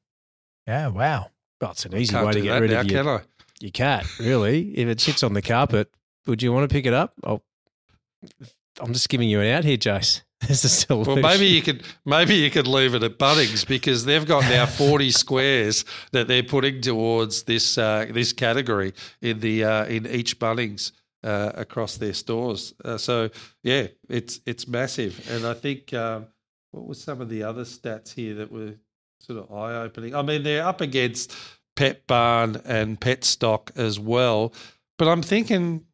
yeah, 0.66 0.86
wow. 0.88 1.30
but 1.60 1.72
it's 1.72 1.84
an 1.84 1.94
easy 1.96 2.16
way 2.16 2.32
to 2.32 2.40
get 2.40 2.58
rid 2.60 2.70
now, 2.70 2.80
of 2.80 2.90
your 2.90 3.04
can 3.04 3.26
your 3.60 3.70
cat, 3.70 4.06
really. 4.18 4.70
if 4.78 4.88
it 4.88 5.00
sits 5.00 5.22
on 5.22 5.34
the 5.34 5.42
carpet, 5.42 5.90
would 6.26 6.42
you 6.42 6.52
want 6.52 6.68
to 6.68 6.72
pick 6.72 6.86
it 6.86 6.94
up? 6.94 7.14
Oh, 7.24 7.42
I'm 8.80 8.92
just 8.92 9.08
giving 9.08 9.28
you 9.28 9.40
an 9.40 9.48
out 9.48 9.64
here, 9.64 9.76
Jace. 9.76 10.22
There's 10.46 10.64
a 10.64 10.68
solution. 10.68 11.22
Well, 11.22 11.22
maybe 11.22 11.46
you 11.46 11.62
could 11.62 11.82
maybe 12.04 12.34
you 12.34 12.50
could 12.50 12.66
leave 12.66 12.94
it 12.94 13.02
at 13.02 13.18
Bunnings 13.18 13.66
because 13.66 14.04
they've 14.04 14.26
got 14.26 14.42
now 14.42 14.66
forty 14.66 15.10
squares 15.22 15.84
that 16.12 16.28
they're 16.28 16.42
putting 16.42 16.80
towards 16.80 17.44
this 17.44 17.78
uh, 17.78 18.06
this 18.10 18.32
category 18.32 18.92
in 19.22 19.40
the 19.40 19.64
uh, 19.64 19.84
in 19.86 20.06
each 20.06 20.38
Bunnings 20.38 20.92
uh, 21.22 21.52
across 21.54 21.96
their 21.96 22.12
stores. 22.12 22.74
Uh, 22.84 22.98
so 22.98 23.30
yeah, 23.62 23.86
it's 24.08 24.40
it's 24.44 24.68
massive, 24.68 25.26
and 25.30 25.46
I 25.46 25.54
think 25.54 25.94
um, 25.94 26.26
what 26.72 26.86
were 26.86 26.94
some 26.94 27.20
of 27.20 27.28
the 27.28 27.42
other 27.42 27.64
stats 27.64 28.12
here 28.12 28.34
that 28.34 28.52
were 28.52 28.74
sort 29.20 29.38
of 29.38 29.50
eye 29.52 29.76
opening. 29.76 30.14
I 30.14 30.22
mean, 30.22 30.42
they're 30.42 30.66
up 30.66 30.80
against 30.80 31.34
Pet 31.76 32.06
Barn 32.06 32.60
and 32.66 33.00
Pet 33.00 33.24
Stock 33.24 33.72
as 33.76 33.98
well, 33.98 34.52
but 34.98 35.08
I'm 35.08 35.22
thinking 35.22 35.86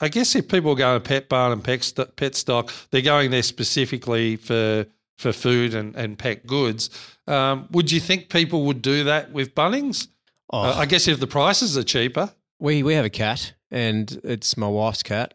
I 0.00 0.08
guess 0.08 0.34
if 0.36 0.48
people 0.48 0.74
go 0.74 0.94
to 0.94 1.00
Pet 1.00 1.28
Barn 1.28 1.52
and 1.52 1.62
Pet, 1.64 1.82
Sto- 1.82 2.04
pet 2.06 2.34
Stock, 2.36 2.72
they're 2.90 3.02
going 3.02 3.30
there 3.30 3.42
specifically 3.42 4.36
for 4.36 4.86
for 5.18 5.32
food 5.32 5.74
and, 5.74 5.96
and 5.96 6.16
pet 6.16 6.46
goods. 6.46 6.90
Um, 7.26 7.66
would 7.72 7.90
you 7.90 7.98
think 7.98 8.28
people 8.28 8.64
would 8.66 8.80
do 8.82 9.02
that 9.04 9.32
with 9.32 9.54
Bunnings? 9.54 10.06
Oh, 10.52 10.60
Uh, 10.60 10.74
I 10.76 10.86
guess 10.86 11.08
if 11.08 11.18
the 11.18 11.26
prices 11.26 11.76
are 11.76 11.82
cheaper. 11.82 12.32
we 12.60 12.82
we 12.84 12.94
have 12.94 13.04
a 13.04 13.10
cat, 13.10 13.54
and 13.70 14.20
it's 14.22 14.56
my 14.56 14.68
wife's 14.68 15.02
cat, 15.02 15.34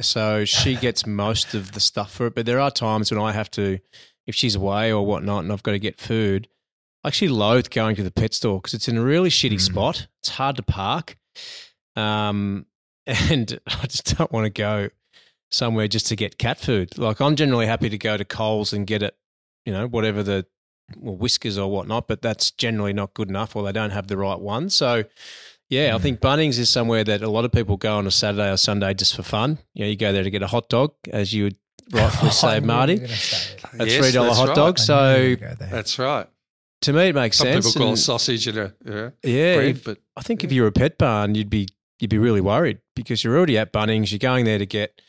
so 0.00 0.44
she 0.44 0.76
gets 0.86 1.04
most 1.06 1.54
of 1.54 1.72
the 1.72 1.80
stuff 1.80 2.12
for 2.12 2.26
it. 2.26 2.34
But 2.36 2.46
there 2.46 2.60
are 2.60 2.70
times 2.70 3.10
when 3.10 3.20
I 3.20 3.32
have 3.32 3.50
to, 3.52 3.80
if 4.28 4.34
she's 4.36 4.54
away 4.54 4.92
or 4.92 5.04
whatnot, 5.04 5.42
and 5.42 5.52
I've 5.52 5.62
got 5.64 5.72
to 5.72 5.78
get 5.80 6.00
food. 6.00 6.46
I 7.02 7.08
actually 7.08 7.28
loathe 7.28 7.68
going 7.70 7.96
to 7.96 8.02
the 8.04 8.10
pet 8.12 8.32
store 8.34 8.58
because 8.60 8.72
it's 8.72 8.88
in 8.88 8.96
a 8.96 9.02
really 9.02 9.28
shitty 9.30 9.54
Mm. 9.56 9.60
spot. 9.60 10.06
It's 10.20 10.30
hard 10.30 10.56
to 10.56 10.62
park, 10.62 11.18
um, 11.96 12.66
and 13.06 13.58
I 13.66 13.86
just 13.86 14.16
don't 14.16 14.32
want 14.32 14.44
to 14.46 14.50
go 14.50 14.88
somewhere 15.50 15.88
just 15.88 16.06
to 16.08 16.16
get 16.16 16.38
cat 16.38 16.58
food. 16.58 16.98
Like 16.98 17.20
I'm 17.20 17.36
generally 17.36 17.66
happy 17.66 17.88
to 17.88 17.98
go 17.98 18.16
to 18.16 18.24
Coles 18.24 18.72
and 18.72 18.86
get 18.86 19.02
it, 19.02 19.16
you 19.64 19.72
know, 19.72 19.86
whatever 19.86 20.22
the 20.22 20.46
well, 20.98 21.16
Whiskas 21.16 21.58
or 21.58 21.70
whatnot, 21.70 22.08
but 22.08 22.20
that's 22.22 22.50
generally 22.50 22.92
not 22.92 23.14
good 23.14 23.28
enough, 23.30 23.56
or 23.56 23.62
they 23.64 23.72
don't 23.72 23.90
have 23.90 24.06
the 24.08 24.16
right 24.18 24.38
one. 24.38 24.68
So, 24.68 25.04
yeah, 25.70 25.94
I 25.94 25.98
Mm. 25.98 26.02
think 26.02 26.20
Bunnings 26.20 26.58
is 26.58 26.68
somewhere 26.68 27.04
that 27.04 27.22
a 27.22 27.30
lot 27.30 27.46
of 27.46 27.52
people 27.52 27.78
go 27.78 27.96
on 27.96 28.06
a 28.06 28.10
Saturday 28.10 28.50
or 28.52 28.58
Sunday 28.58 28.92
just 28.92 29.16
for 29.16 29.22
fun. 29.22 29.58
You 29.72 29.84
know, 29.84 29.88
you 29.90 29.96
go 29.96 30.12
there 30.12 30.22
to 30.22 30.30
get 30.30 30.42
a 30.42 30.46
hot 30.46 30.68
dog, 30.68 30.92
as 31.10 31.32
you 31.32 31.44
would 31.44 31.56
rightfully 31.90 32.28
I 32.28 32.32
say, 32.32 32.60
knew 32.60 32.66
Marty. 32.66 32.98
were 33.00 33.06
say. 33.08 33.56
A 33.78 33.86
Yes, 33.86 33.96
three 33.98 34.12
dollar 34.12 34.26
that's 34.28 34.38
hot 34.38 34.48
right. 34.48 34.56
dog. 34.56 34.78
So 34.78 35.16
knew 35.16 35.22
you 35.22 35.30
would 35.30 35.40
go 35.40 35.54
there. 35.58 35.68
That's 35.70 35.98
right. 35.98 36.26
to 36.82 36.92
me, 36.92 37.02
it 37.08 37.14
makes 37.14 37.38
Some 37.38 37.46
sense. 37.46 37.66
people 37.68 37.80
call 37.80 37.88
and- 37.90 37.98
sausage 37.98 38.46
in 38.46 38.58
a 38.58 38.74
yeah, 38.84 39.10
yeah, 39.22 39.54
bread, 39.56 39.68
if- 39.68 39.84
but 39.84 39.98
I 40.18 40.20
think 40.20 40.44
if 40.44 40.52
you're 40.52 40.66
a 40.66 40.72
pet 40.72 40.98
barn, 40.98 41.34
you'd 41.34 41.48
be 41.48 41.68
you'd 41.98 42.10
be 42.10 42.18
really 42.18 42.40
worried 42.40 42.78
because 42.96 43.22
you're 43.24 43.36
already 43.36 43.58
at 43.58 43.72
Bunnings. 43.72 44.10
You're 44.10 44.18
going 44.18 44.44
there 44.44 44.58
to 44.58 44.66
get 44.66 45.00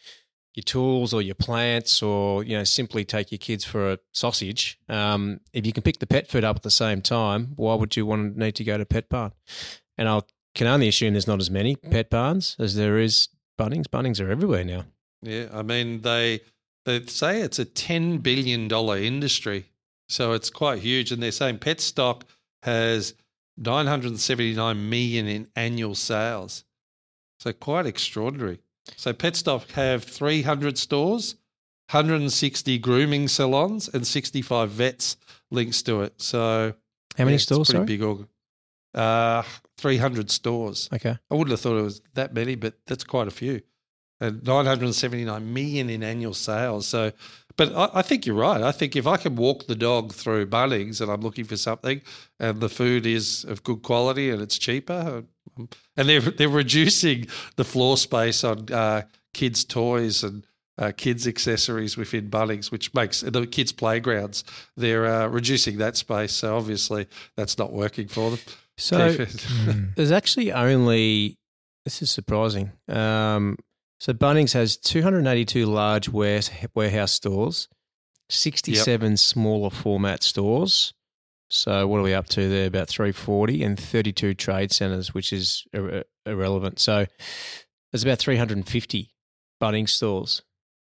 your 0.54 0.64
tools 0.64 1.14
or 1.14 1.22
your 1.22 1.36
plants, 1.36 2.02
or 2.02 2.44
you 2.44 2.58
know, 2.58 2.64
simply 2.64 3.04
take 3.04 3.32
your 3.32 3.40
kids 3.40 3.66
for 3.66 3.92
a 3.94 4.00
sausage. 4.14 4.80
Um, 4.88 5.42
if 5.52 5.66
you 5.66 5.74
can 5.74 5.84
pick 5.84 6.00
the 6.00 6.08
pet 6.08 6.30
food 6.30 6.44
up 6.46 6.56
at 6.56 6.64
the 6.64 6.72
same 6.72 7.02
time, 7.02 7.54
why 7.58 7.76
would 7.76 7.96
you 7.98 8.06
want 8.06 8.36
to 8.36 8.40
need 8.40 8.56
to 8.56 8.64
go 8.64 8.78
to 8.78 8.86
pet 8.86 9.10
barn? 9.10 9.34
And 9.98 10.08
I 10.08 10.22
can 10.54 10.68
only 10.68 10.88
assume 10.88 11.14
there's 11.14 11.28
not 11.28 11.42
as 11.42 11.52
many 11.52 11.76
pet 11.76 12.10
barns 12.10 12.56
as 12.60 12.76
there 12.76 12.98
is 12.98 13.28
Bunnings. 13.60 13.88
Bunnings 13.88 14.22
are 14.22 14.30
everywhere 14.32 14.64
now. 14.64 14.86
yeah, 15.22 15.48
I 15.54 15.62
mean 15.62 16.02
they 16.02 16.40
they 16.86 17.06
say 17.06 17.42
it's 17.42 17.60
a 17.60 17.66
ten 17.66 18.20
billion 18.20 18.68
dollar 18.70 18.98
industry, 18.98 19.66
so 20.08 20.32
it's 20.34 20.50
quite 20.50 20.80
huge. 20.80 21.12
And 21.12 21.22
they're 21.22 21.32
saying 21.32 21.58
pet 21.60 21.82
stock 21.82 22.26
has 22.64 23.14
nine 23.58 23.88
hundred 23.88 24.12
and 24.12 24.20
seventy 24.20 24.54
nine 24.54 24.90
million 24.90 25.28
in 25.28 25.48
annual 25.56 25.96
sales, 25.96 26.64
so 27.40 27.54
quite 27.54 27.86
extraordinary. 27.86 28.60
So 28.96 29.14
pet 29.14 29.36
stock 29.36 29.72
have 29.72 30.04
three 30.04 30.42
hundred 30.44 30.78
stores, 30.78 31.36
160 31.92 32.78
grooming 32.80 33.28
salons, 33.28 33.90
and 33.94 34.06
65 34.06 34.70
vets 34.70 35.18
links 35.52 35.82
to 35.84 36.02
it. 36.02 36.22
So 36.22 36.74
How 37.18 37.24
many 37.24 37.34
yeah, 37.34 37.38
stores? 37.40 37.70
Pretty 37.70 37.78
Sorry. 37.78 37.86
big 37.86 38.04
org. 38.04 38.28
Uh, 38.94 39.44
300 39.78 40.32
stores. 40.32 40.90
Okay. 40.94 41.18
I 41.30 41.36
wouldn't 41.36 41.52
have 41.52 41.60
thought 41.60 41.78
it 41.78 41.84
was 41.84 42.02
that 42.14 42.34
many, 42.34 42.56
but 42.56 42.76
that's 42.88 43.04
quite 43.04 43.28
a 43.28 43.32
few. 43.32 43.62
And 44.22 44.44
979 44.44 45.54
million 45.54 45.90
in 45.90 46.02
annual 46.02 46.34
sales. 46.34 46.88
So, 46.88 47.12
but 47.58 47.76
I, 47.76 48.00
I 48.00 48.02
think 48.02 48.26
you're 48.26 48.36
right. 48.36 48.62
I 48.62 48.72
think 48.72 48.96
if 48.96 49.08
I 49.08 49.18
can 49.18 49.36
walk 49.36 49.68
the 49.68 49.76
dog 49.76 50.14
through 50.14 50.46
Bunnings 50.48 51.02
and 51.02 51.12
I'm 51.12 51.22
looking 51.22 51.44
for 51.44 51.58
something, 51.58 52.02
and 52.40 52.62
the 52.62 52.70
food 52.70 53.06
is 53.06 53.44
of 53.44 53.64
good 53.64 53.82
quality 53.82 54.30
and 54.30 54.42
it's 54.42 54.58
cheaper, 54.58 55.24
um, 55.58 55.70
and 55.98 56.08
they're 56.08 56.22
they're 56.22 56.50
reducing 56.50 57.28
the 57.58 57.66
floor 57.66 57.98
space 57.98 58.44
on 58.44 58.72
uh, 58.72 59.02
kids' 59.34 59.66
toys 59.66 60.24
and 60.24 60.46
uh, 60.78 60.92
kids' 60.96 61.28
accessories 61.28 61.98
within 61.98 62.30
Bunnings, 62.30 62.72
which 62.72 62.94
makes 62.94 63.22
the 63.22 63.46
kids' 63.48 63.72
playgrounds. 63.72 64.44
They're 64.76 65.06
uh, 65.06 65.28
reducing 65.28 65.78
that 65.80 65.98
space, 65.98 66.34
so 66.34 66.56
obviously 66.56 67.08
that's 67.36 67.58
not 67.58 67.72
working 67.72 68.08
for 68.08 68.32
them. 68.32 68.40
So 68.78 69.14
there's 69.96 70.12
actually 70.12 70.52
only 70.52 71.38
this 71.86 72.02
is 72.02 72.12
surprising. 72.12 72.72
Um, 72.90 73.58
so 74.06 74.14
Bunnings 74.14 74.54
has 74.54 74.78
282 74.78 75.66
large 75.66 76.10
warehouse 76.10 77.12
stores, 77.12 77.68
67 78.30 79.18
smaller 79.18 79.72
format 79.72 80.22
stores. 80.22 80.94
So 81.50 81.88
what 81.88 81.98
are 81.98 82.04
we 82.04 82.14
up 82.14 82.28
to 82.30 82.48
there? 82.48 82.68
About 82.68 82.88
340 82.88 83.64
and 83.64 83.80
32 83.80 84.36
trade 84.36 84.72
centres, 84.72 85.16
which 85.16 85.34
is 85.34 85.66
ir- 85.74 86.04
irrelevant. 86.24 86.78
So 86.78 87.08
there's 87.92 88.04
about 88.04 88.20
350 88.20 89.10
Bunnings 89.60 89.90
stores. 89.90 90.44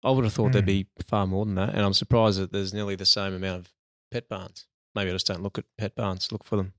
I 0.05 0.11
would 0.11 0.25
have 0.25 0.35
thought 0.35 0.53
there'd 0.53 0.65
Hmm. 0.67 0.67
be 0.67 0.87
far 1.03 1.27
more 1.27 1.47
than 1.47 1.55
that, 1.55 1.71
and 1.71 1.81
I'm 1.81 1.95
surprised 1.95 2.39
that 2.39 2.53
there's 2.53 2.75
nearly 2.75 2.95
the 2.95 3.07
same 3.07 3.33
amount 3.33 3.61
of 3.61 3.73
pet 4.11 4.29
barns. 4.29 4.67
Maybe 4.95 5.09
I 5.09 5.15
just 5.15 5.27
don't 5.27 5.43
look 5.43 5.57
at 5.57 5.65
pet 5.79 5.95
barns. 5.95 6.31
Look 6.31 6.45
for 6.45 6.57
them. 6.57 6.75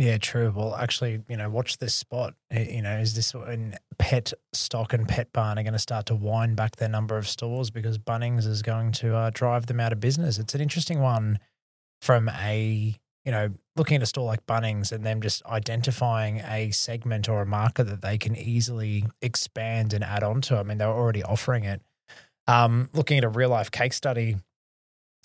Yeah, 0.00 0.16
true. 0.18 0.52
Well, 0.54 0.76
actually, 0.76 1.22
you 1.28 1.36
know, 1.36 1.50
watch 1.50 1.78
this 1.78 1.92
spot. 1.92 2.34
Uh, 2.54 2.60
You 2.60 2.82
know, 2.82 2.98
is 2.98 3.16
this 3.16 3.34
when 3.34 3.76
Pet 3.98 4.32
Stock 4.52 4.92
and 4.92 5.08
Pet 5.08 5.32
Barn 5.32 5.58
are 5.58 5.64
going 5.64 5.72
to 5.72 5.78
start 5.78 6.06
to 6.06 6.14
wind 6.14 6.54
back 6.54 6.76
their 6.76 6.88
number 6.88 7.18
of 7.18 7.26
stores 7.26 7.70
because 7.70 7.98
Bunnings 7.98 8.46
is 8.46 8.62
going 8.62 8.92
to 8.92 9.16
uh, 9.16 9.30
drive 9.34 9.66
them 9.66 9.80
out 9.80 9.92
of 9.92 9.98
business? 9.98 10.38
It's 10.38 10.54
an 10.54 10.60
interesting 10.60 11.00
one 11.00 11.40
from 12.00 12.28
a, 12.28 12.96
you 13.24 13.32
know, 13.32 13.50
looking 13.74 13.96
at 13.96 14.02
a 14.04 14.06
store 14.06 14.24
like 14.24 14.46
Bunnings 14.46 14.92
and 14.92 15.04
them 15.04 15.20
just 15.20 15.44
identifying 15.46 16.42
a 16.42 16.70
segment 16.70 17.28
or 17.28 17.42
a 17.42 17.46
market 17.46 17.84
that 17.88 18.00
they 18.00 18.18
can 18.18 18.36
easily 18.36 19.04
expand 19.20 19.92
and 19.92 20.04
add 20.04 20.22
on 20.22 20.40
to. 20.42 20.58
I 20.58 20.62
mean, 20.62 20.78
they 20.78 20.86
were 20.86 20.92
already 20.92 21.24
offering 21.24 21.64
it. 21.64 21.82
Um, 22.46 22.88
looking 22.92 23.18
at 23.18 23.24
a 23.24 23.28
real 23.28 23.50
life 23.50 23.72
case 23.72 23.96
study 23.96 24.36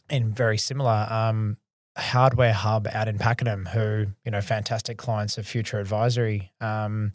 in 0.10 0.34
very 0.34 0.58
similar, 0.58 1.08
um, 1.12 1.58
hardware 1.98 2.54
hub 2.54 2.88
out 2.92 3.08
in 3.08 3.18
Pakenham, 3.18 3.68
who 3.68 4.08
you 4.26 4.32
know, 4.32 4.42
fantastic 4.42 4.98
clients 4.98 5.38
of 5.38 5.48
Future 5.48 5.80
Advisory. 5.80 6.52
Um, 6.60 7.12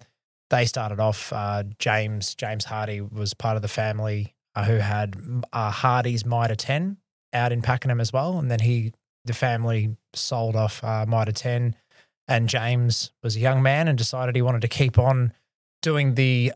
they 0.50 0.64
started 0.64 1.00
off. 1.00 1.32
Uh, 1.32 1.64
James 1.78 2.34
James 2.34 2.64
Hardy 2.64 3.00
was 3.00 3.34
part 3.34 3.56
of 3.56 3.62
the 3.62 3.68
family 3.68 4.34
uh, 4.54 4.64
who 4.64 4.76
had 4.76 5.16
uh, 5.52 5.70
Hardy's 5.70 6.24
Mitre 6.24 6.56
Ten 6.56 6.98
out 7.32 7.52
in 7.52 7.62
Pakenham 7.62 8.00
as 8.00 8.12
well, 8.12 8.38
and 8.38 8.50
then 8.50 8.60
he 8.60 8.92
the 9.24 9.34
family 9.34 9.96
sold 10.14 10.56
off 10.56 10.82
uh, 10.82 11.04
Mitre 11.06 11.32
Ten, 11.32 11.76
and 12.26 12.48
James 12.48 13.12
was 13.22 13.36
a 13.36 13.40
young 13.40 13.62
man 13.62 13.88
and 13.88 13.98
decided 13.98 14.34
he 14.34 14.42
wanted 14.42 14.62
to 14.62 14.68
keep 14.68 14.98
on 14.98 15.32
doing 15.82 16.14
the 16.14 16.52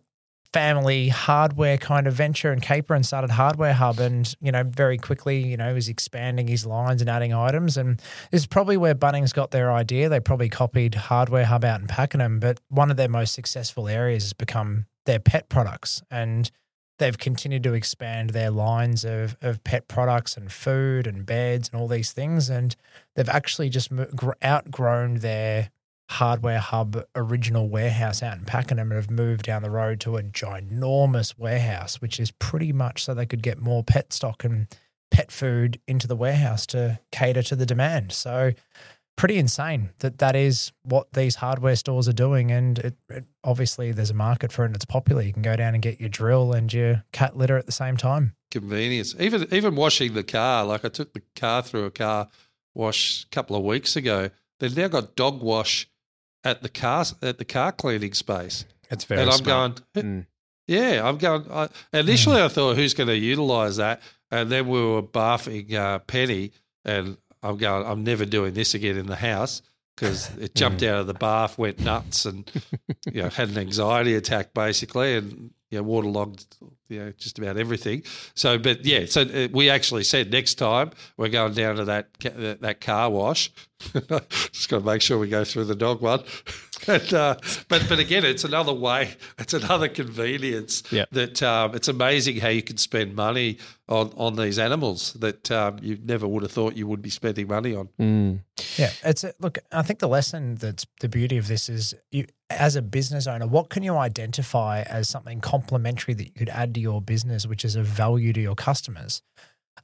family 0.53 1.09
hardware 1.09 1.79
kind 1.79 2.07
of 2.07 2.15
venture 2.15 2.53
and 2.53 2.61
caper 2.61 2.95
and 2.95 3.07
started 3.07 3.31
hardware 3.31 3.73
hub 3.73 3.99
and 3.99 4.35
you 4.41 4.53
know 4.53 4.63
very 4.63 4.99
quickly 4.99 5.39
you 5.39 5.57
know 5.57 5.73
was 5.73 5.89
expanding 5.89 6.47
his 6.47 6.67
lines 6.67 7.01
and 7.01 7.09
adding 7.09 7.33
items. 7.33 7.77
And 7.77 7.99
this 8.31 8.43
is 8.43 8.47
probably 8.47 8.77
where 8.77 8.95
Bunnings 8.95 9.33
got 9.33 9.51
their 9.51 9.73
idea. 9.73 10.09
They 10.09 10.21
probably 10.21 10.49
copied 10.49 10.95
hardware 10.95 11.47
hub 11.47 11.65
out 11.65 11.81
in 11.81 11.87
Pakenham 11.87 12.41
but 12.41 12.61
one 12.69 12.91
of 12.91 12.97
their 12.97 13.09
most 13.09 13.35
successful 13.35 13.89
areas 13.89 14.25
has 14.25 14.33
become 14.33 14.87
their 15.07 15.19
pet 15.19 15.49
products. 15.49 16.03
And 16.11 16.51
they've 16.99 17.19
continued 17.19 17.63
to 17.65 17.75
expand 17.75 18.31
their 18.31 18.51
lines 18.51 19.05
of, 19.05 19.37
of 19.41 19.63
pet 19.65 19.89
products 19.89 20.37
and 20.37 20.53
food 20.53 21.07
and 21.07 21.27
beds 21.27 21.69
and 21.73 21.81
all 21.81 21.89
these 21.89 22.13
things. 22.13 22.49
And 22.49 22.77
they've 23.15 23.29
actually 23.29 23.69
just 23.69 23.91
outgrown 24.45 25.17
their 25.17 25.71
hardware 26.13 26.59
hub 26.59 27.05
original 27.15 27.69
warehouse 27.69 28.23
out 28.23 28.39
in 28.39 28.45
Pakenham 28.45 28.91
and 28.91 28.97
have 28.97 29.11
moved 29.11 29.45
down 29.45 29.63
the 29.63 29.71
road 29.71 30.01
to 30.01 30.17
a 30.17 30.23
ginormous 30.23 31.39
warehouse, 31.39 32.01
which 32.01 32.21
is 32.21 32.31
pretty 32.31 32.73
much 32.73 33.05
so 33.05 33.15
they 33.15 33.27
could 33.27 33.43
get 33.43 33.61
more 33.61 33.83
pet 33.83 34.13
stock 34.13 34.45
and 34.45 34.67
pet 35.11 35.31
food 35.31 35.81
into 35.87 36.07
the 36.07 36.17
warehouse 36.17 36.67
to 36.67 36.99
cater 37.11 37.43
to 37.43 37.57
the 37.57 37.67
demand. 37.67 38.13
So 38.13 38.53
pretty 39.17 39.37
insane 39.37 39.91
that 39.99 40.19
that 40.19 40.35
is 40.35 40.73
what 40.85 41.13
these 41.13 41.37
hardware 41.37 41.77
stores 41.77 42.09
are 42.09 42.15
doing. 42.15 42.51
And 42.51 42.79
it, 42.79 42.97
it, 43.11 43.25
obviously 43.45 43.93
there's 43.93 44.11
a 44.11 44.15
market 44.15 44.53
for 44.53 44.63
it 44.63 44.67
and 44.67 44.77
it's 44.77 44.87
popular. 44.87 45.23
You 45.23 45.33
can 45.33 45.43
go 45.43 45.55
down 45.57 45.75
and 45.75 45.83
get 45.83 46.01
your 46.01 46.09
drill 46.09 46.53
and 46.53 46.73
your 46.73 47.05
cat 47.13 47.37
litter 47.37 47.59
at 47.59 47.67
the 47.67 47.73
same 47.73 47.97
time. 47.97 48.35
convenience. 48.51 49.15
Even 49.19 49.47
even 49.53 49.75
washing 49.77 50.15
the 50.15 50.25
car, 50.25 50.65
like 50.65 50.85
I 50.85 50.89
took 50.89 51.13
the 51.13 51.23
car 51.37 51.63
through 51.63 51.85
a 51.85 51.91
car 51.91 52.29
wash 52.75 53.25
a 53.25 53.35
couple 53.35 53.57
of 53.57 53.63
weeks 53.65 53.97
ago. 53.97 54.31
They've 54.61 54.77
now 54.77 54.89
got 54.89 55.17
dog 55.17 55.43
wash 55.43 55.89
at 56.45 56.63
the 56.63 56.69
car 56.69 57.05
at 57.23 57.39
the 57.39 57.45
car 57.45 57.73
cleaning 57.73 58.15
space, 58.15 58.65
It's 58.91 59.05
very 59.05 59.23
and 59.23 59.31
I'm 59.31 59.37
smart. 59.39 59.83
going, 59.95 60.05
Mm. 60.05 60.27
yeah, 60.67 61.07
I'm 61.07 61.19
going. 61.19 61.47
I, 61.51 61.69
initially, 61.93 62.41
I 62.43 62.49
thought, 62.49 62.77
who's 62.77 62.95
going 62.95 63.09
to 63.09 63.17
utilise 63.17 63.77
that? 63.77 64.01
And 64.31 64.51
then 64.51 64.67
we 64.69 64.81
were 64.83 65.03
barfing 65.03 65.73
uh, 65.75 65.99
Penny, 66.01 66.53
and 66.85 67.17
I'm 67.43 67.57
going, 67.59 67.87
I'm 67.87 68.03
never 68.05 68.25
doing 68.25 68.55
this 68.55 68.75
again 68.75 68.97
in 68.97 69.07
the 69.07 69.17
house 69.17 69.63
because 69.95 70.31
it 70.39 70.55
jumped 70.55 70.83
out 70.83 71.01
of 71.01 71.07
the 71.07 71.15
bath, 71.15 71.59
went 71.59 71.79
nuts, 71.81 72.25
and 72.25 72.51
you 73.13 73.23
know 73.23 73.29
had 73.29 73.51
an 73.51 73.59
anxiety 73.59 74.15
attack 74.15 74.55
basically, 74.55 75.17
and 75.17 75.51
you 75.71 75.79
know 75.79 75.83
waterlogged, 75.85 76.57
you 76.93 77.01
know 77.01 77.13
just 77.19 77.39
about 77.39 77.57
everything. 77.57 78.03
So, 78.35 78.59
but 78.59 78.85
yeah, 78.85 79.07
so 79.07 79.23
uh, 79.23 79.49
we 79.53 79.71
actually 79.71 80.05
said 80.05 80.31
next 80.31 80.55
time 80.55 80.91
we're 81.17 81.29
going 81.29 81.55
down 81.55 81.77
to 81.77 81.85
that 81.87 82.13
that, 82.21 82.61
that 82.61 82.81
car 82.81 83.11
wash. 83.11 83.51
just 84.53 84.69
got 84.69 84.79
to 84.79 84.85
make 84.85 85.03
sure 85.03 85.19
we 85.19 85.29
go 85.29 85.43
through 85.45 85.65
the 85.65 85.75
dog 85.75 86.01
one. 86.01 86.23
and, 86.87 87.15
uh, 87.15 87.35
but 87.69 87.85
but 87.89 87.99
again, 87.99 88.25
it's 88.25 88.45
another 88.45 88.73
way. 88.73 89.15
It's 89.39 89.55
another 89.55 89.89
convenience 89.89 90.85
Yep. 90.93 91.09
that 91.11 91.43
um, 91.43 91.75
it's 91.75 91.89
amazing 91.89 92.37
how 92.37 92.49
you 92.49 92.63
can 92.63 92.77
spend 92.77 93.17
money 93.17 93.59
on 93.89 94.13
on 94.17 94.37
these 94.37 94.59
animals 94.59 95.15
that 95.15 95.51
um, 95.51 95.79
you 95.83 95.99
never 96.05 96.29
would 96.29 96.43
have 96.43 96.53
thought 96.53 96.77
you 96.77 96.87
would 96.87 97.03
be 97.03 97.11
spending 97.11 97.49
money 97.49 97.75
on. 97.75 97.89
Mm. 98.01 98.41
Yeah, 98.79 98.91
it's 99.05 99.25
a, 99.25 99.35
look. 99.41 99.59
I 99.73 99.83
think 99.83 99.99
the 99.99 100.09
lesson 100.09 100.55
that's 100.57 100.87
the 101.01 101.09
beauty 101.09 101.37
of 101.39 101.49
this 101.49 101.69
is 101.69 101.95
you, 102.11 102.27
as 102.51 102.77
a 102.77 102.83
business 102.83 103.27
owner, 103.27 103.47
what 103.47 103.69
can 103.71 103.83
you 103.83 103.97
identify 103.97 104.83
as 104.83 105.09
something 105.09 105.41
complementary 105.41 106.15
that 106.15 106.25
you 106.25 106.33
could 106.33 106.49
add 106.49 106.75
to 106.75 106.81
your 106.83 107.01
business, 107.01 107.47
which 107.47 107.65
is 107.65 107.77
of 107.77 107.87
value 107.87 108.33
to 108.33 108.41
your 108.41 108.55
customers. 108.55 109.23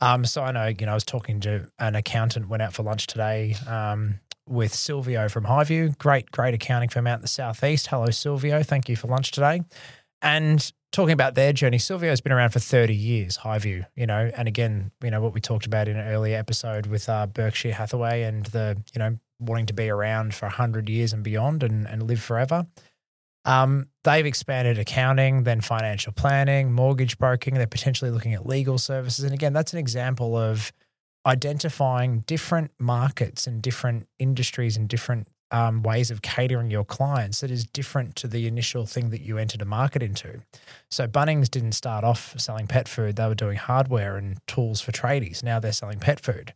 Um, 0.00 0.24
so 0.24 0.42
I 0.42 0.52
know, 0.52 0.66
you 0.66 0.86
know, 0.86 0.92
I 0.92 0.94
was 0.94 1.04
talking 1.04 1.40
to 1.40 1.70
an 1.78 1.94
accountant, 1.94 2.48
went 2.48 2.62
out 2.62 2.72
for 2.72 2.82
lunch 2.82 3.06
today 3.06 3.56
um, 3.66 4.20
with 4.46 4.74
Silvio 4.74 5.28
from 5.28 5.44
Highview. 5.44 5.96
Great, 5.98 6.30
great 6.30 6.54
accounting 6.54 6.88
firm 6.88 7.06
out 7.06 7.16
in 7.16 7.22
the 7.22 7.28
southeast. 7.28 7.88
Hello, 7.88 8.10
Silvio. 8.10 8.62
Thank 8.62 8.88
you 8.88 8.96
for 8.96 9.08
lunch 9.08 9.30
today. 9.30 9.62
And 10.22 10.72
talking 10.92 11.12
about 11.12 11.34
their 11.34 11.52
journey, 11.52 11.78
Silvio's 11.78 12.20
been 12.20 12.32
around 12.32 12.50
for 12.50 12.60
30 12.60 12.94
years, 12.94 13.38
Highview, 13.38 13.86
you 13.96 14.06
know, 14.06 14.30
and 14.36 14.48
again, 14.48 14.90
you 15.02 15.10
know, 15.10 15.20
what 15.20 15.34
we 15.34 15.40
talked 15.40 15.66
about 15.66 15.88
in 15.88 15.96
an 15.96 16.06
earlier 16.08 16.36
episode 16.36 16.86
with 16.86 17.08
uh, 17.08 17.26
Berkshire 17.26 17.72
Hathaway 17.72 18.22
and 18.22 18.46
the, 18.46 18.82
you 18.94 18.98
know, 18.98 19.18
wanting 19.40 19.66
to 19.66 19.72
be 19.72 19.88
around 19.88 20.34
for 20.34 20.46
100 20.46 20.88
years 20.88 21.12
and 21.12 21.22
beyond 21.22 21.62
and, 21.62 21.86
and 21.86 22.02
live 22.02 22.20
forever. 22.20 22.66
Um, 23.48 23.88
they've 24.04 24.26
expanded 24.26 24.78
accounting, 24.78 25.44
then 25.44 25.62
financial 25.62 26.12
planning, 26.12 26.70
mortgage 26.70 27.16
broking. 27.16 27.54
They're 27.54 27.66
potentially 27.66 28.10
looking 28.10 28.34
at 28.34 28.44
legal 28.44 28.76
services. 28.76 29.24
And 29.24 29.32
again, 29.32 29.54
that's 29.54 29.72
an 29.72 29.78
example 29.78 30.36
of 30.36 30.70
identifying 31.26 32.20
different 32.20 32.72
markets 32.78 33.46
and 33.46 33.62
different 33.62 34.06
industries 34.18 34.76
and 34.76 34.86
different 34.86 35.28
um, 35.50 35.82
ways 35.82 36.10
of 36.10 36.20
catering 36.20 36.70
your 36.70 36.84
clients 36.84 37.40
that 37.40 37.50
is 37.50 37.64
different 37.64 38.16
to 38.16 38.28
the 38.28 38.46
initial 38.46 38.84
thing 38.84 39.08
that 39.10 39.22
you 39.22 39.38
entered 39.38 39.62
a 39.62 39.64
market 39.64 40.02
into. 40.02 40.42
So 40.90 41.08
Bunnings 41.08 41.48
didn't 41.50 41.72
start 41.72 42.04
off 42.04 42.34
selling 42.38 42.66
pet 42.66 42.86
food; 42.86 43.16
they 43.16 43.26
were 43.26 43.34
doing 43.34 43.56
hardware 43.56 44.18
and 44.18 44.46
tools 44.46 44.82
for 44.82 44.92
tradies. 44.92 45.42
Now 45.42 45.58
they're 45.58 45.72
selling 45.72 46.00
pet 46.00 46.20
food. 46.20 46.52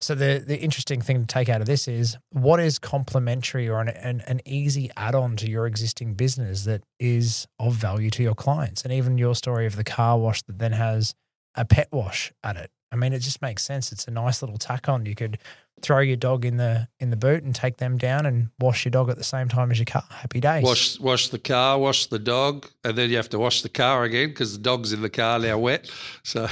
So 0.00 0.14
the 0.14 0.42
the 0.46 0.58
interesting 0.58 1.00
thing 1.00 1.20
to 1.20 1.26
take 1.26 1.48
out 1.48 1.60
of 1.60 1.66
this 1.66 1.88
is 1.88 2.16
what 2.30 2.60
is 2.60 2.78
complementary 2.78 3.68
or 3.68 3.80
an, 3.80 3.88
an, 3.88 4.22
an 4.26 4.40
easy 4.44 4.90
add-on 4.96 5.36
to 5.36 5.50
your 5.50 5.66
existing 5.66 6.14
business 6.14 6.64
that 6.64 6.84
is 7.00 7.48
of 7.58 7.74
value 7.74 8.10
to 8.10 8.22
your 8.22 8.34
clients, 8.34 8.82
and 8.82 8.92
even 8.92 9.18
your 9.18 9.34
story 9.34 9.66
of 9.66 9.76
the 9.76 9.84
car 9.84 10.18
wash 10.18 10.42
that 10.42 10.58
then 10.58 10.72
has 10.72 11.14
a 11.56 11.64
pet 11.64 11.88
wash 11.90 12.32
at 12.44 12.56
it. 12.56 12.70
I 12.92 12.96
mean, 12.96 13.12
it 13.12 13.18
just 13.18 13.42
makes 13.42 13.64
sense. 13.64 13.92
It's 13.92 14.06
a 14.06 14.10
nice 14.10 14.40
little 14.40 14.56
tack 14.56 14.88
on. 14.88 15.04
You 15.04 15.14
could 15.14 15.38
throw 15.82 16.00
your 16.00 16.16
dog 16.16 16.44
in 16.44 16.56
the 16.56 16.88
in 17.00 17.10
the 17.10 17.16
boot 17.16 17.42
and 17.42 17.54
take 17.54 17.76
them 17.76 17.98
down 17.98 18.24
and 18.24 18.50
wash 18.60 18.84
your 18.84 18.90
dog 18.90 19.10
at 19.10 19.16
the 19.16 19.24
same 19.24 19.48
time 19.48 19.70
as 19.70 19.78
your 19.78 19.86
car. 19.86 20.04
Happy 20.10 20.40
days. 20.40 20.62
Wash 20.62 20.98
wash 21.00 21.28
the 21.28 21.38
car, 21.38 21.78
wash 21.78 22.06
the 22.06 22.18
dog, 22.18 22.68
and 22.84 22.96
then 22.96 23.10
you 23.10 23.16
have 23.16 23.28
to 23.30 23.38
wash 23.38 23.62
the 23.62 23.68
car 23.68 24.04
again 24.04 24.28
because 24.28 24.52
the 24.52 24.62
dog's 24.62 24.92
in 24.92 25.02
the 25.02 25.10
car 25.10 25.38
now 25.38 25.58
wet. 25.58 25.90
So 26.22 26.46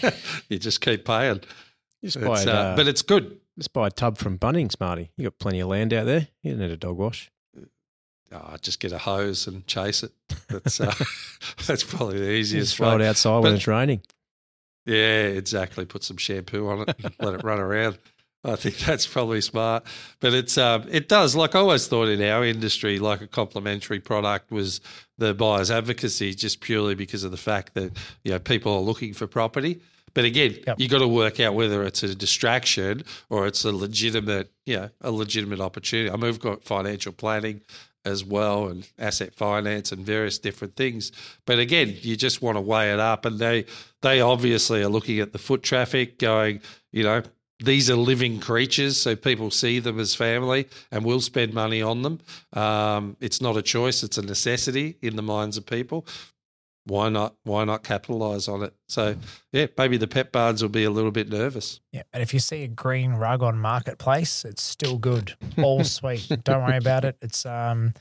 you 0.48 0.58
just 0.58 0.80
keep 0.80 1.04
paying. 1.04 1.40
Just 2.04 2.16
It's, 2.16 2.24
buy, 2.24 2.44
uh, 2.44 2.54
uh, 2.54 2.76
but 2.76 2.86
it's 2.86 3.02
good. 3.02 3.40
just 3.58 3.72
buy 3.72 3.88
a 3.88 3.90
tub 3.90 4.18
from 4.18 4.38
Bunnings, 4.38 4.78
Marty. 4.78 5.10
You 5.16 5.24
got 5.24 5.38
plenty 5.38 5.60
of 5.60 5.68
land 5.68 5.92
out 5.92 6.06
there. 6.06 6.28
You 6.42 6.52
don't 6.52 6.60
need 6.60 6.70
a 6.70 6.76
dog 6.76 6.96
wash. 6.96 7.30
Oh, 8.30 8.56
just 8.60 8.78
get 8.78 8.92
a 8.92 8.98
hose 8.98 9.46
and 9.46 9.66
chase 9.66 10.02
it. 10.02 10.12
That's 10.48 10.80
uh, 10.80 10.92
that's 11.66 11.82
probably 11.82 12.18
the 12.18 12.30
easiest 12.30 12.68
just 12.68 12.76
throw 12.76 12.94
it 12.94 12.98
way. 12.98 13.08
outside 13.08 13.38
when 13.42 13.54
it's 13.54 13.66
raining. 13.66 14.02
Yeah, 14.84 15.24
exactly. 15.24 15.84
Put 15.86 16.04
some 16.04 16.16
shampoo 16.18 16.68
on 16.68 16.80
it, 16.88 16.94
and 17.02 17.14
let 17.20 17.34
it 17.34 17.42
run 17.44 17.58
around. 17.58 17.98
I 18.44 18.56
think 18.56 18.76
that's 18.86 19.06
probably 19.06 19.40
smart. 19.40 19.84
But 20.20 20.34
it's 20.34 20.58
um, 20.58 20.84
it 20.90 21.08
does. 21.08 21.34
Like 21.34 21.54
I 21.54 21.58
always 21.60 21.86
thought 21.88 22.08
in 22.08 22.22
our 22.22 22.44
industry, 22.44 22.98
like 22.98 23.20
a 23.22 23.26
complementary 23.26 23.98
product 24.00 24.50
was 24.50 24.80
the 25.16 25.32
buyer's 25.34 25.70
advocacy, 25.70 26.34
just 26.34 26.60
purely 26.60 26.94
because 26.94 27.24
of 27.24 27.30
the 27.30 27.36
fact 27.38 27.74
that 27.74 27.96
you 28.24 28.32
know 28.32 28.38
people 28.38 28.72
are 28.74 28.80
looking 28.80 29.14
for 29.14 29.26
property. 29.26 29.80
But 30.18 30.24
again, 30.24 30.58
Yep. 30.66 30.80
you 30.80 30.88
got 30.88 30.98
to 30.98 31.06
work 31.06 31.38
out 31.38 31.54
whether 31.54 31.84
it's 31.84 32.02
a 32.02 32.12
distraction 32.12 33.04
or 33.30 33.46
it's 33.46 33.64
a 33.64 33.70
legitimate, 33.70 34.50
you 34.66 34.76
know, 34.76 34.90
a 35.00 35.12
legitimate 35.12 35.60
opportunity. 35.60 36.10
I 36.10 36.14
mean, 36.14 36.22
we've 36.22 36.40
got 36.40 36.64
financial 36.64 37.12
planning 37.12 37.60
as 38.04 38.24
well 38.24 38.66
and 38.66 38.84
asset 38.98 39.32
finance 39.32 39.92
and 39.92 40.04
various 40.04 40.36
different 40.40 40.74
things. 40.74 41.12
But 41.46 41.60
again, 41.60 41.96
you 42.00 42.16
just 42.16 42.42
want 42.42 42.56
to 42.56 42.60
weigh 42.60 42.92
it 42.92 42.98
up 42.98 43.26
and 43.26 43.38
they 43.38 43.66
they 44.00 44.20
obviously 44.20 44.82
are 44.82 44.88
looking 44.88 45.20
at 45.20 45.32
the 45.32 45.38
foot 45.38 45.62
traffic 45.62 46.18
going, 46.18 46.62
you 46.90 47.04
know, 47.04 47.22
these 47.60 47.88
are 47.88 47.94
living 47.94 48.40
creatures, 48.40 48.96
so 49.00 49.14
people 49.14 49.52
see 49.52 49.78
them 49.78 50.00
as 50.00 50.16
family 50.16 50.66
and 50.90 51.04
will 51.04 51.20
spend 51.20 51.54
money 51.54 51.80
on 51.80 52.02
them. 52.02 52.18
Um, 52.54 53.16
it's 53.20 53.40
not 53.40 53.56
a 53.56 53.62
choice; 53.62 54.02
it's 54.02 54.18
a 54.18 54.22
necessity 54.22 54.96
in 55.00 55.14
the 55.14 55.22
minds 55.22 55.56
of 55.56 55.64
people. 55.64 56.06
Why 56.88 57.08
not? 57.10 57.34
Why 57.44 57.64
not 57.64 57.82
capitalize 57.84 58.48
on 58.48 58.62
it? 58.62 58.74
So, 58.88 59.14
yeah, 59.52 59.66
maybe 59.76 59.96
the 59.98 60.08
pet 60.08 60.32
barns 60.32 60.62
will 60.62 60.70
be 60.70 60.84
a 60.84 60.90
little 60.90 61.10
bit 61.10 61.28
nervous. 61.28 61.80
Yeah, 61.92 62.02
and 62.12 62.22
if 62.22 62.32
you 62.32 62.40
see 62.40 62.64
a 62.64 62.68
green 62.68 63.12
rug 63.12 63.42
on 63.42 63.58
marketplace, 63.58 64.44
it's 64.44 64.62
still 64.62 64.98
good. 64.98 65.34
All 65.58 65.84
sweet. 65.98 66.26
Don't 66.44 66.64
worry 66.64 66.78
about 66.78 67.04
it. 67.04 67.16
It's 67.22 67.44
um, 67.46 67.92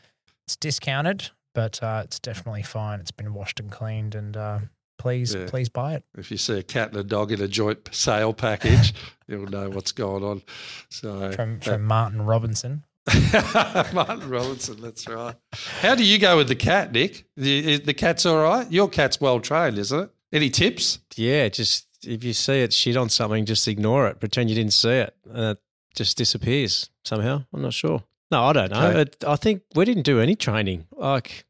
it's 0.46 0.56
discounted, 0.56 1.29
but 1.53 1.84
uh, 1.84 2.01
it's 2.06 2.20
definitely 2.20 2.63
fine. 2.63 3.00
It's 3.01 3.12
been 3.12 3.34
washed 3.34 3.60
and 3.60 3.70
cleaned, 3.70 4.15
and 4.15 4.38
uh, 4.38 4.60
please, 4.98 5.36
Yeah. 5.36 5.48
please 5.48 5.67
buy 5.70 5.96
it. 5.96 6.03
If 6.17 6.32
you 6.32 6.38
see 6.38 6.58
a 6.60 6.63
cat 6.63 6.89
and 6.89 6.98
a 6.98 7.03
dog 7.03 7.32
in 7.34 7.41
a 7.41 7.48
joint 7.50 7.89
sale 7.91 8.34
package, 8.34 8.94
you'll 9.27 9.48
know 9.48 9.70
what's 9.70 9.91
going 9.91 10.24
on. 10.24 10.41
So, 10.89 11.32
From 11.34 11.60
from 11.60 11.84
Martin 11.84 12.22
Robinson. 12.22 12.84
Martin 13.93 14.29
Robinson, 14.29 14.81
that's 14.81 15.07
right. 15.07 15.35
How 15.81 15.95
do 15.95 16.03
you 16.03 16.19
go 16.19 16.37
with 16.37 16.47
the 16.47 16.55
cat, 16.55 16.91
Nick? 16.91 17.25
The, 17.37 17.77
the 17.77 17.93
cat's 17.93 18.25
all 18.25 18.41
right. 18.41 18.69
Your 18.71 18.89
cat's 18.89 19.21
well 19.21 19.39
trained, 19.39 19.77
isn't 19.77 19.99
it? 19.99 20.09
Any 20.33 20.49
tips? 20.49 20.99
Yeah, 21.15 21.47
just 21.47 21.87
if 22.03 22.23
you 22.23 22.33
see 22.33 22.59
it 22.61 22.73
shit 22.73 22.97
on 22.97 23.09
something, 23.09 23.45
just 23.45 23.67
ignore 23.67 24.07
it. 24.07 24.19
Pretend 24.19 24.49
you 24.49 24.55
didn't 24.55 24.73
see 24.73 24.89
it, 24.89 25.15
and 25.25 25.51
it 25.51 25.57
just 25.95 26.17
disappears 26.17 26.89
somehow. 27.05 27.43
I'm 27.53 27.61
not 27.61 27.73
sure. 27.73 28.03
No, 28.29 28.43
I 28.43 28.53
don't 28.53 28.71
know. 28.71 28.87
Okay. 28.87 29.11
I 29.25 29.35
think 29.37 29.61
we 29.73 29.85
didn't 29.85 30.03
do 30.03 30.19
any 30.19 30.35
training. 30.35 30.85
Like, 30.91 31.45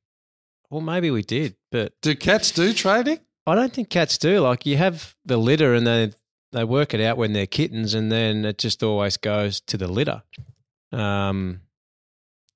well, 0.70 0.82
maybe 0.82 1.10
we 1.10 1.24
did, 1.24 1.56
but 1.72 1.94
Do 2.02 2.16
cats 2.16 2.52
do 2.52 2.72
training? 2.72 3.20
I 3.48 3.56
don't 3.56 3.74
think 3.74 3.90
cats 3.90 4.18
do. 4.18 4.40
Like, 4.42 4.66
you 4.66 4.78
have 4.78 5.16
the 5.26 5.38
litter, 5.38 5.74
and 5.74 5.88
they 5.88 6.12
they 6.52 6.64
work 6.64 6.94
it 6.94 7.02
out 7.02 7.18
when 7.18 7.34
they're 7.34 7.48
kittens, 7.48 7.94
and 7.94 8.12
then 8.12 8.46
it 8.46 8.58
just 8.60 8.84
always 8.84 9.18
goes 9.18 9.60
to 9.62 9.78
the 9.78 9.88
litter. 9.88 10.22
Um, 10.92 11.62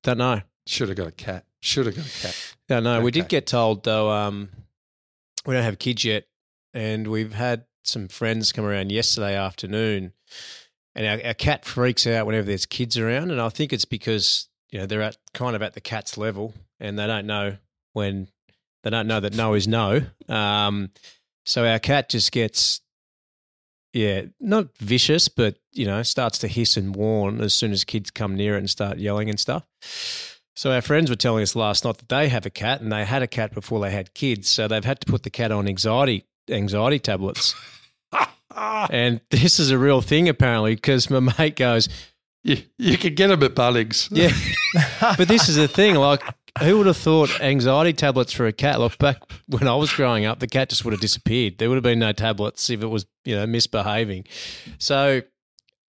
don't 0.03 0.17
know. 0.17 0.41
Should 0.67 0.89
have 0.89 0.97
got 0.97 1.07
a 1.07 1.11
cat. 1.11 1.45
Should 1.61 1.85
have 1.85 1.95
got 1.95 2.05
a 2.05 2.21
cat. 2.21 2.55
No, 2.69 2.79
no, 2.79 3.01
we 3.01 3.11
did 3.11 3.27
get 3.27 3.45
told 3.45 3.83
though. 3.83 4.09
Um, 4.09 4.49
we 5.45 5.53
don't 5.53 5.63
have 5.63 5.79
kids 5.79 6.03
yet, 6.05 6.25
and 6.73 7.07
we've 7.07 7.33
had 7.33 7.65
some 7.83 8.07
friends 8.07 8.51
come 8.51 8.65
around 8.65 8.91
yesterday 8.91 9.35
afternoon, 9.35 10.13
and 10.95 11.05
our, 11.05 11.27
our 11.27 11.33
cat 11.33 11.65
freaks 11.65 12.07
out 12.07 12.25
whenever 12.25 12.45
there's 12.45 12.65
kids 12.65 12.97
around, 12.97 13.31
and 13.31 13.41
I 13.41 13.49
think 13.49 13.73
it's 13.73 13.85
because 13.85 14.47
you 14.71 14.79
know 14.79 14.85
they're 14.85 15.01
at 15.01 15.17
kind 15.33 15.55
of 15.55 15.61
at 15.61 15.73
the 15.73 15.81
cat's 15.81 16.17
level, 16.17 16.53
and 16.79 16.97
they 16.97 17.07
don't 17.07 17.27
know 17.27 17.57
when 17.93 18.27
they 18.83 18.89
don't 18.89 19.07
know 19.07 19.19
that 19.19 19.35
no 19.35 19.53
is 19.53 19.67
no. 19.67 20.01
Um, 20.29 20.91
so 21.45 21.65
our 21.65 21.79
cat 21.79 22.09
just 22.09 22.31
gets. 22.31 22.81
Yeah, 23.93 24.23
not 24.39 24.77
vicious, 24.77 25.27
but 25.27 25.57
you 25.73 25.85
know, 25.85 26.03
starts 26.03 26.37
to 26.39 26.47
hiss 26.47 26.77
and 26.77 26.95
warn 26.95 27.41
as 27.41 27.53
soon 27.53 27.71
as 27.71 27.83
kids 27.83 28.11
come 28.11 28.35
near 28.35 28.55
it 28.55 28.59
and 28.59 28.69
start 28.69 28.97
yelling 28.97 29.29
and 29.29 29.39
stuff. 29.39 29.65
So 30.55 30.71
our 30.71 30.81
friends 30.81 31.09
were 31.09 31.15
telling 31.15 31.43
us 31.43 31.55
last 31.55 31.85
night 31.85 31.97
that 31.97 32.09
they 32.09 32.29
have 32.29 32.45
a 32.45 32.49
cat 32.49 32.81
and 32.81 32.91
they 32.91 33.05
had 33.05 33.21
a 33.21 33.27
cat 33.27 33.53
before 33.53 33.79
they 33.79 33.91
had 33.91 34.13
kids, 34.13 34.49
so 34.49 34.67
they've 34.67 34.83
had 34.83 34.99
to 35.01 35.11
put 35.11 35.23
the 35.23 35.29
cat 35.29 35.51
on 35.51 35.67
anxiety 35.67 36.25
anxiety 36.49 36.99
tablets. 36.99 37.55
and 38.55 39.21
this 39.29 39.59
is 39.59 39.71
a 39.71 39.77
real 39.77 40.01
thing 40.01 40.27
apparently 40.27 40.75
because 40.75 41.09
my 41.09 41.19
mate 41.37 41.55
goes, 41.55 41.87
you, 42.43 42.57
you 42.77 42.97
can 42.97 43.13
get 43.13 43.27
them 43.27 43.43
at 43.43 43.53
Bunnings. 43.53 44.09
"Yeah, 44.11 44.31
but 45.17 45.27
this 45.27 45.47
is 45.47 45.57
the 45.57 45.67
thing. 45.67 45.95
Like, 45.95 46.23
who 46.59 46.77
would 46.77 46.87
have 46.87 46.97
thought 46.97 47.41
anxiety 47.41 47.93
tablets 47.93 48.31
for 48.31 48.45
a 48.47 48.53
cat? 48.53 48.79
Look, 48.79 48.97
back 48.97 49.17
when 49.47 49.67
I 49.67 49.75
was 49.75 49.91
growing 49.91 50.25
up, 50.25 50.39
the 50.39 50.47
cat 50.47 50.69
just 50.69 50.83
would 50.85 50.91
have 50.91 51.01
disappeared. 51.01 51.57
There 51.57 51.69
would 51.69 51.75
have 51.75 51.83
been 51.83 51.99
no 51.99 52.11
tablets 52.11 52.69
if 52.69 52.81
it 52.81 52.87
was 52.87 53.05
you 53.25 53.35
know 53.35 53.45
misbehaving. 53.45 54.25
So." 54.77 55.21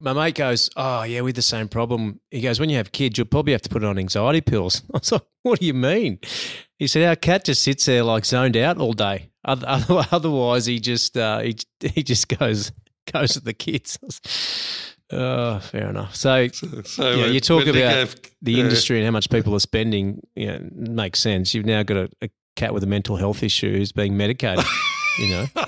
My 0.04 0.12
mate 0.12 0.34
goes, 0.34 0.68
Oh, 0.74 1.04
yeah, 1.04 1.20
we 1.20 1.28
had 1.28 1.36
the 1.36 1.42
same 1.42 1.68
problem. 1.68 2.18
He 2.32 2.40
goes, 2.40 2.58
When 2.58 2.68
you 2.68 2.76
have 2.76 2.90
kids, 2.90 3.16
you'll 3.16 3.28
probably 3.28 3.52
have 3.52 3.62
to 3.62 3.68
put 3.68 3.84
it 3.84 3.86
on 3.86 4.00
anxiety 4.00 4.40
pills. 4.40 4.82
I 4.92 4.98
was 4.98 5.12
like, 5.12 5.22
What 5.44 5.60
do 5.60 5.66
you 5.66 5.74
mean? 5.74 6.18
He 6.76 6.88
said, 6.88 7.06
Our 7.06 7.14
cat 7.14 7.44
just 7.44 7.62
sits 7.62 7.84
there 7.84 8.02
like 8.02 8.24
zoned 8.24 8.56
out 8.56 8.78
all 8.78 8.94
day. 8.94 9.30
Otherwise, 9.44 10.66
he 10.66 10.78
just 10.78 11.16
uh, 11.16 11.40
he, 11.40 11.56
he 11.80 12.02
just 12.02 12.28
goes 12.28 12.70
goes 13.12 13.34
with 13.34 13.44
the 13.44 13.52
kids. 13.52 13.98
Oh, 15.12 15.58
fair 15.60 15.88
enough. 15.90 16.14
So 16.16 16.48
So 16.48 17.10
Yeah, 17.14 17.26
you 17.26 17.40
talk 17.40 17.66
about 17.66 17.76
have- 17.92 18.16
the 18.40 18.56
uh, 18.56 18.64
industry 18.64 18.96
and 18.98 19.04
how 19.04 19.10
much 19.12 19.28
people 19.30 19.54
are 19.54 19.60
spending, 19.60 20.20
you 20.34 20.46
know, 20.46 20.68
makes 20.72 21.20
sense. 21.20 21.54
You've 21.54 21.66
now 21.66 21.82
got 21.82 21.96
a, 21.96 22.08
a 22.22 22.30
cat 22.56 22.74
with 22.74 22.82
a 22.82 22.86
mental 22.86 23.16
health 23.16 23.42
issue 23.42 23.76
who's 23.76 23.92
being 23.92 24.16
medicated. 24.16 24.64
you 25.18 25.28
know, 25.28 25.46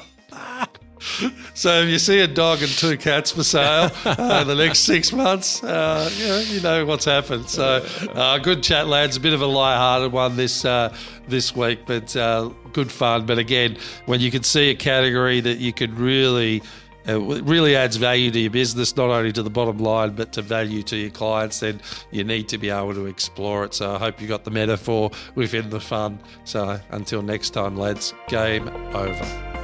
So 1.54 1.82
if 1.82 1.88
you 1.88 1.98
see 1.98 2.20
a 2.20 2.26
dog 2.26 2.62
and 2.62 2.70
two 2.70 2.96
cats 2.96 3.30
for 3.30 3.44
sale 3.44 3.90
uh, 4.04 4.38
in 4.42 4.48
the 4.48 4.54
next 4.54 4.80
six 4.80 5.12
months, 5.12 5.62
uh, 5.62 6.10
you, 6.16 6.26
know, 6.26 6.38
you 6.38 6.60
know 6.60 6.86
what's 6.86 7.04
happened. 7.04 7.48
So 7.48 7.84
uh, 8.14 8.38
good 8.38 8.62
chat, 8.62 8.88
lads. 8.88 9.16
A 9.16 9.20
bit 9.20 9.34
of 9.34 9.42
a 9.42 9.46
light-hearted 9.46 10.12
one 10.12 10.36
this 10.36 10.64
uh, 10.64 10.94
this 11.28 11.54
week, 11.54 11.80
but 11.86 12.16
uh, 12.16 12.50
good 12.72 12.90
fun. 12.90 13.26
But 13.26 13.38
again, 13.38 13.76
when 14.06 14.20
you 14.20 14.30
can 14.30 14.42
see 14.42 14.70
a 14.70 14.74
category 14.74 15.40
that 15.40 15.58
you 15.58 15.72
could 15.72 15.96
really 15.98 16.62
Uh, 17.06 17.20
it 17.30 17.44
really 17.44 17.76
adds 17.76 17.96
value 17.96 18.30
to 18.30 18.38
your 18.38 18.50
business, 18.50 18.96
not 18.96 19.10
only 19.10 19.32
to 19.32 19.42
the 19.42 19.50
bottom 19.50 19.78
line, 19.78 20.14
but 20.14 20.32
to 20.32 20.42
value 20.42 20.82
to 20.82 20.96
your 20.96 21.10
clients, 21.10 21.60
then 21.60 21.80
you 22.10 22.24
need 22.24 22.48
to 22.48 22.58
be 22.58 22.70
able 22.70 22.94
to 22.94 23.06
explore 23.06 23.64
it. 23.64 23.74
So 23.74 23.94
I 23.94 23.98
hope 23.98 24.20
you 24.20 24.28
got 24.28 24.44
the 24.44 24.50
metaphor 24.50 25.10
within 25.34 25.70
the 25.70 25.80
fun. 25.80 26.18
So 26.44 26.78
until 26.90 27.22
next 27.22 27.50
time, 27.50 27.76
lads, 27.76 28.14
game 28.28 28.68
over. 28.94 29.63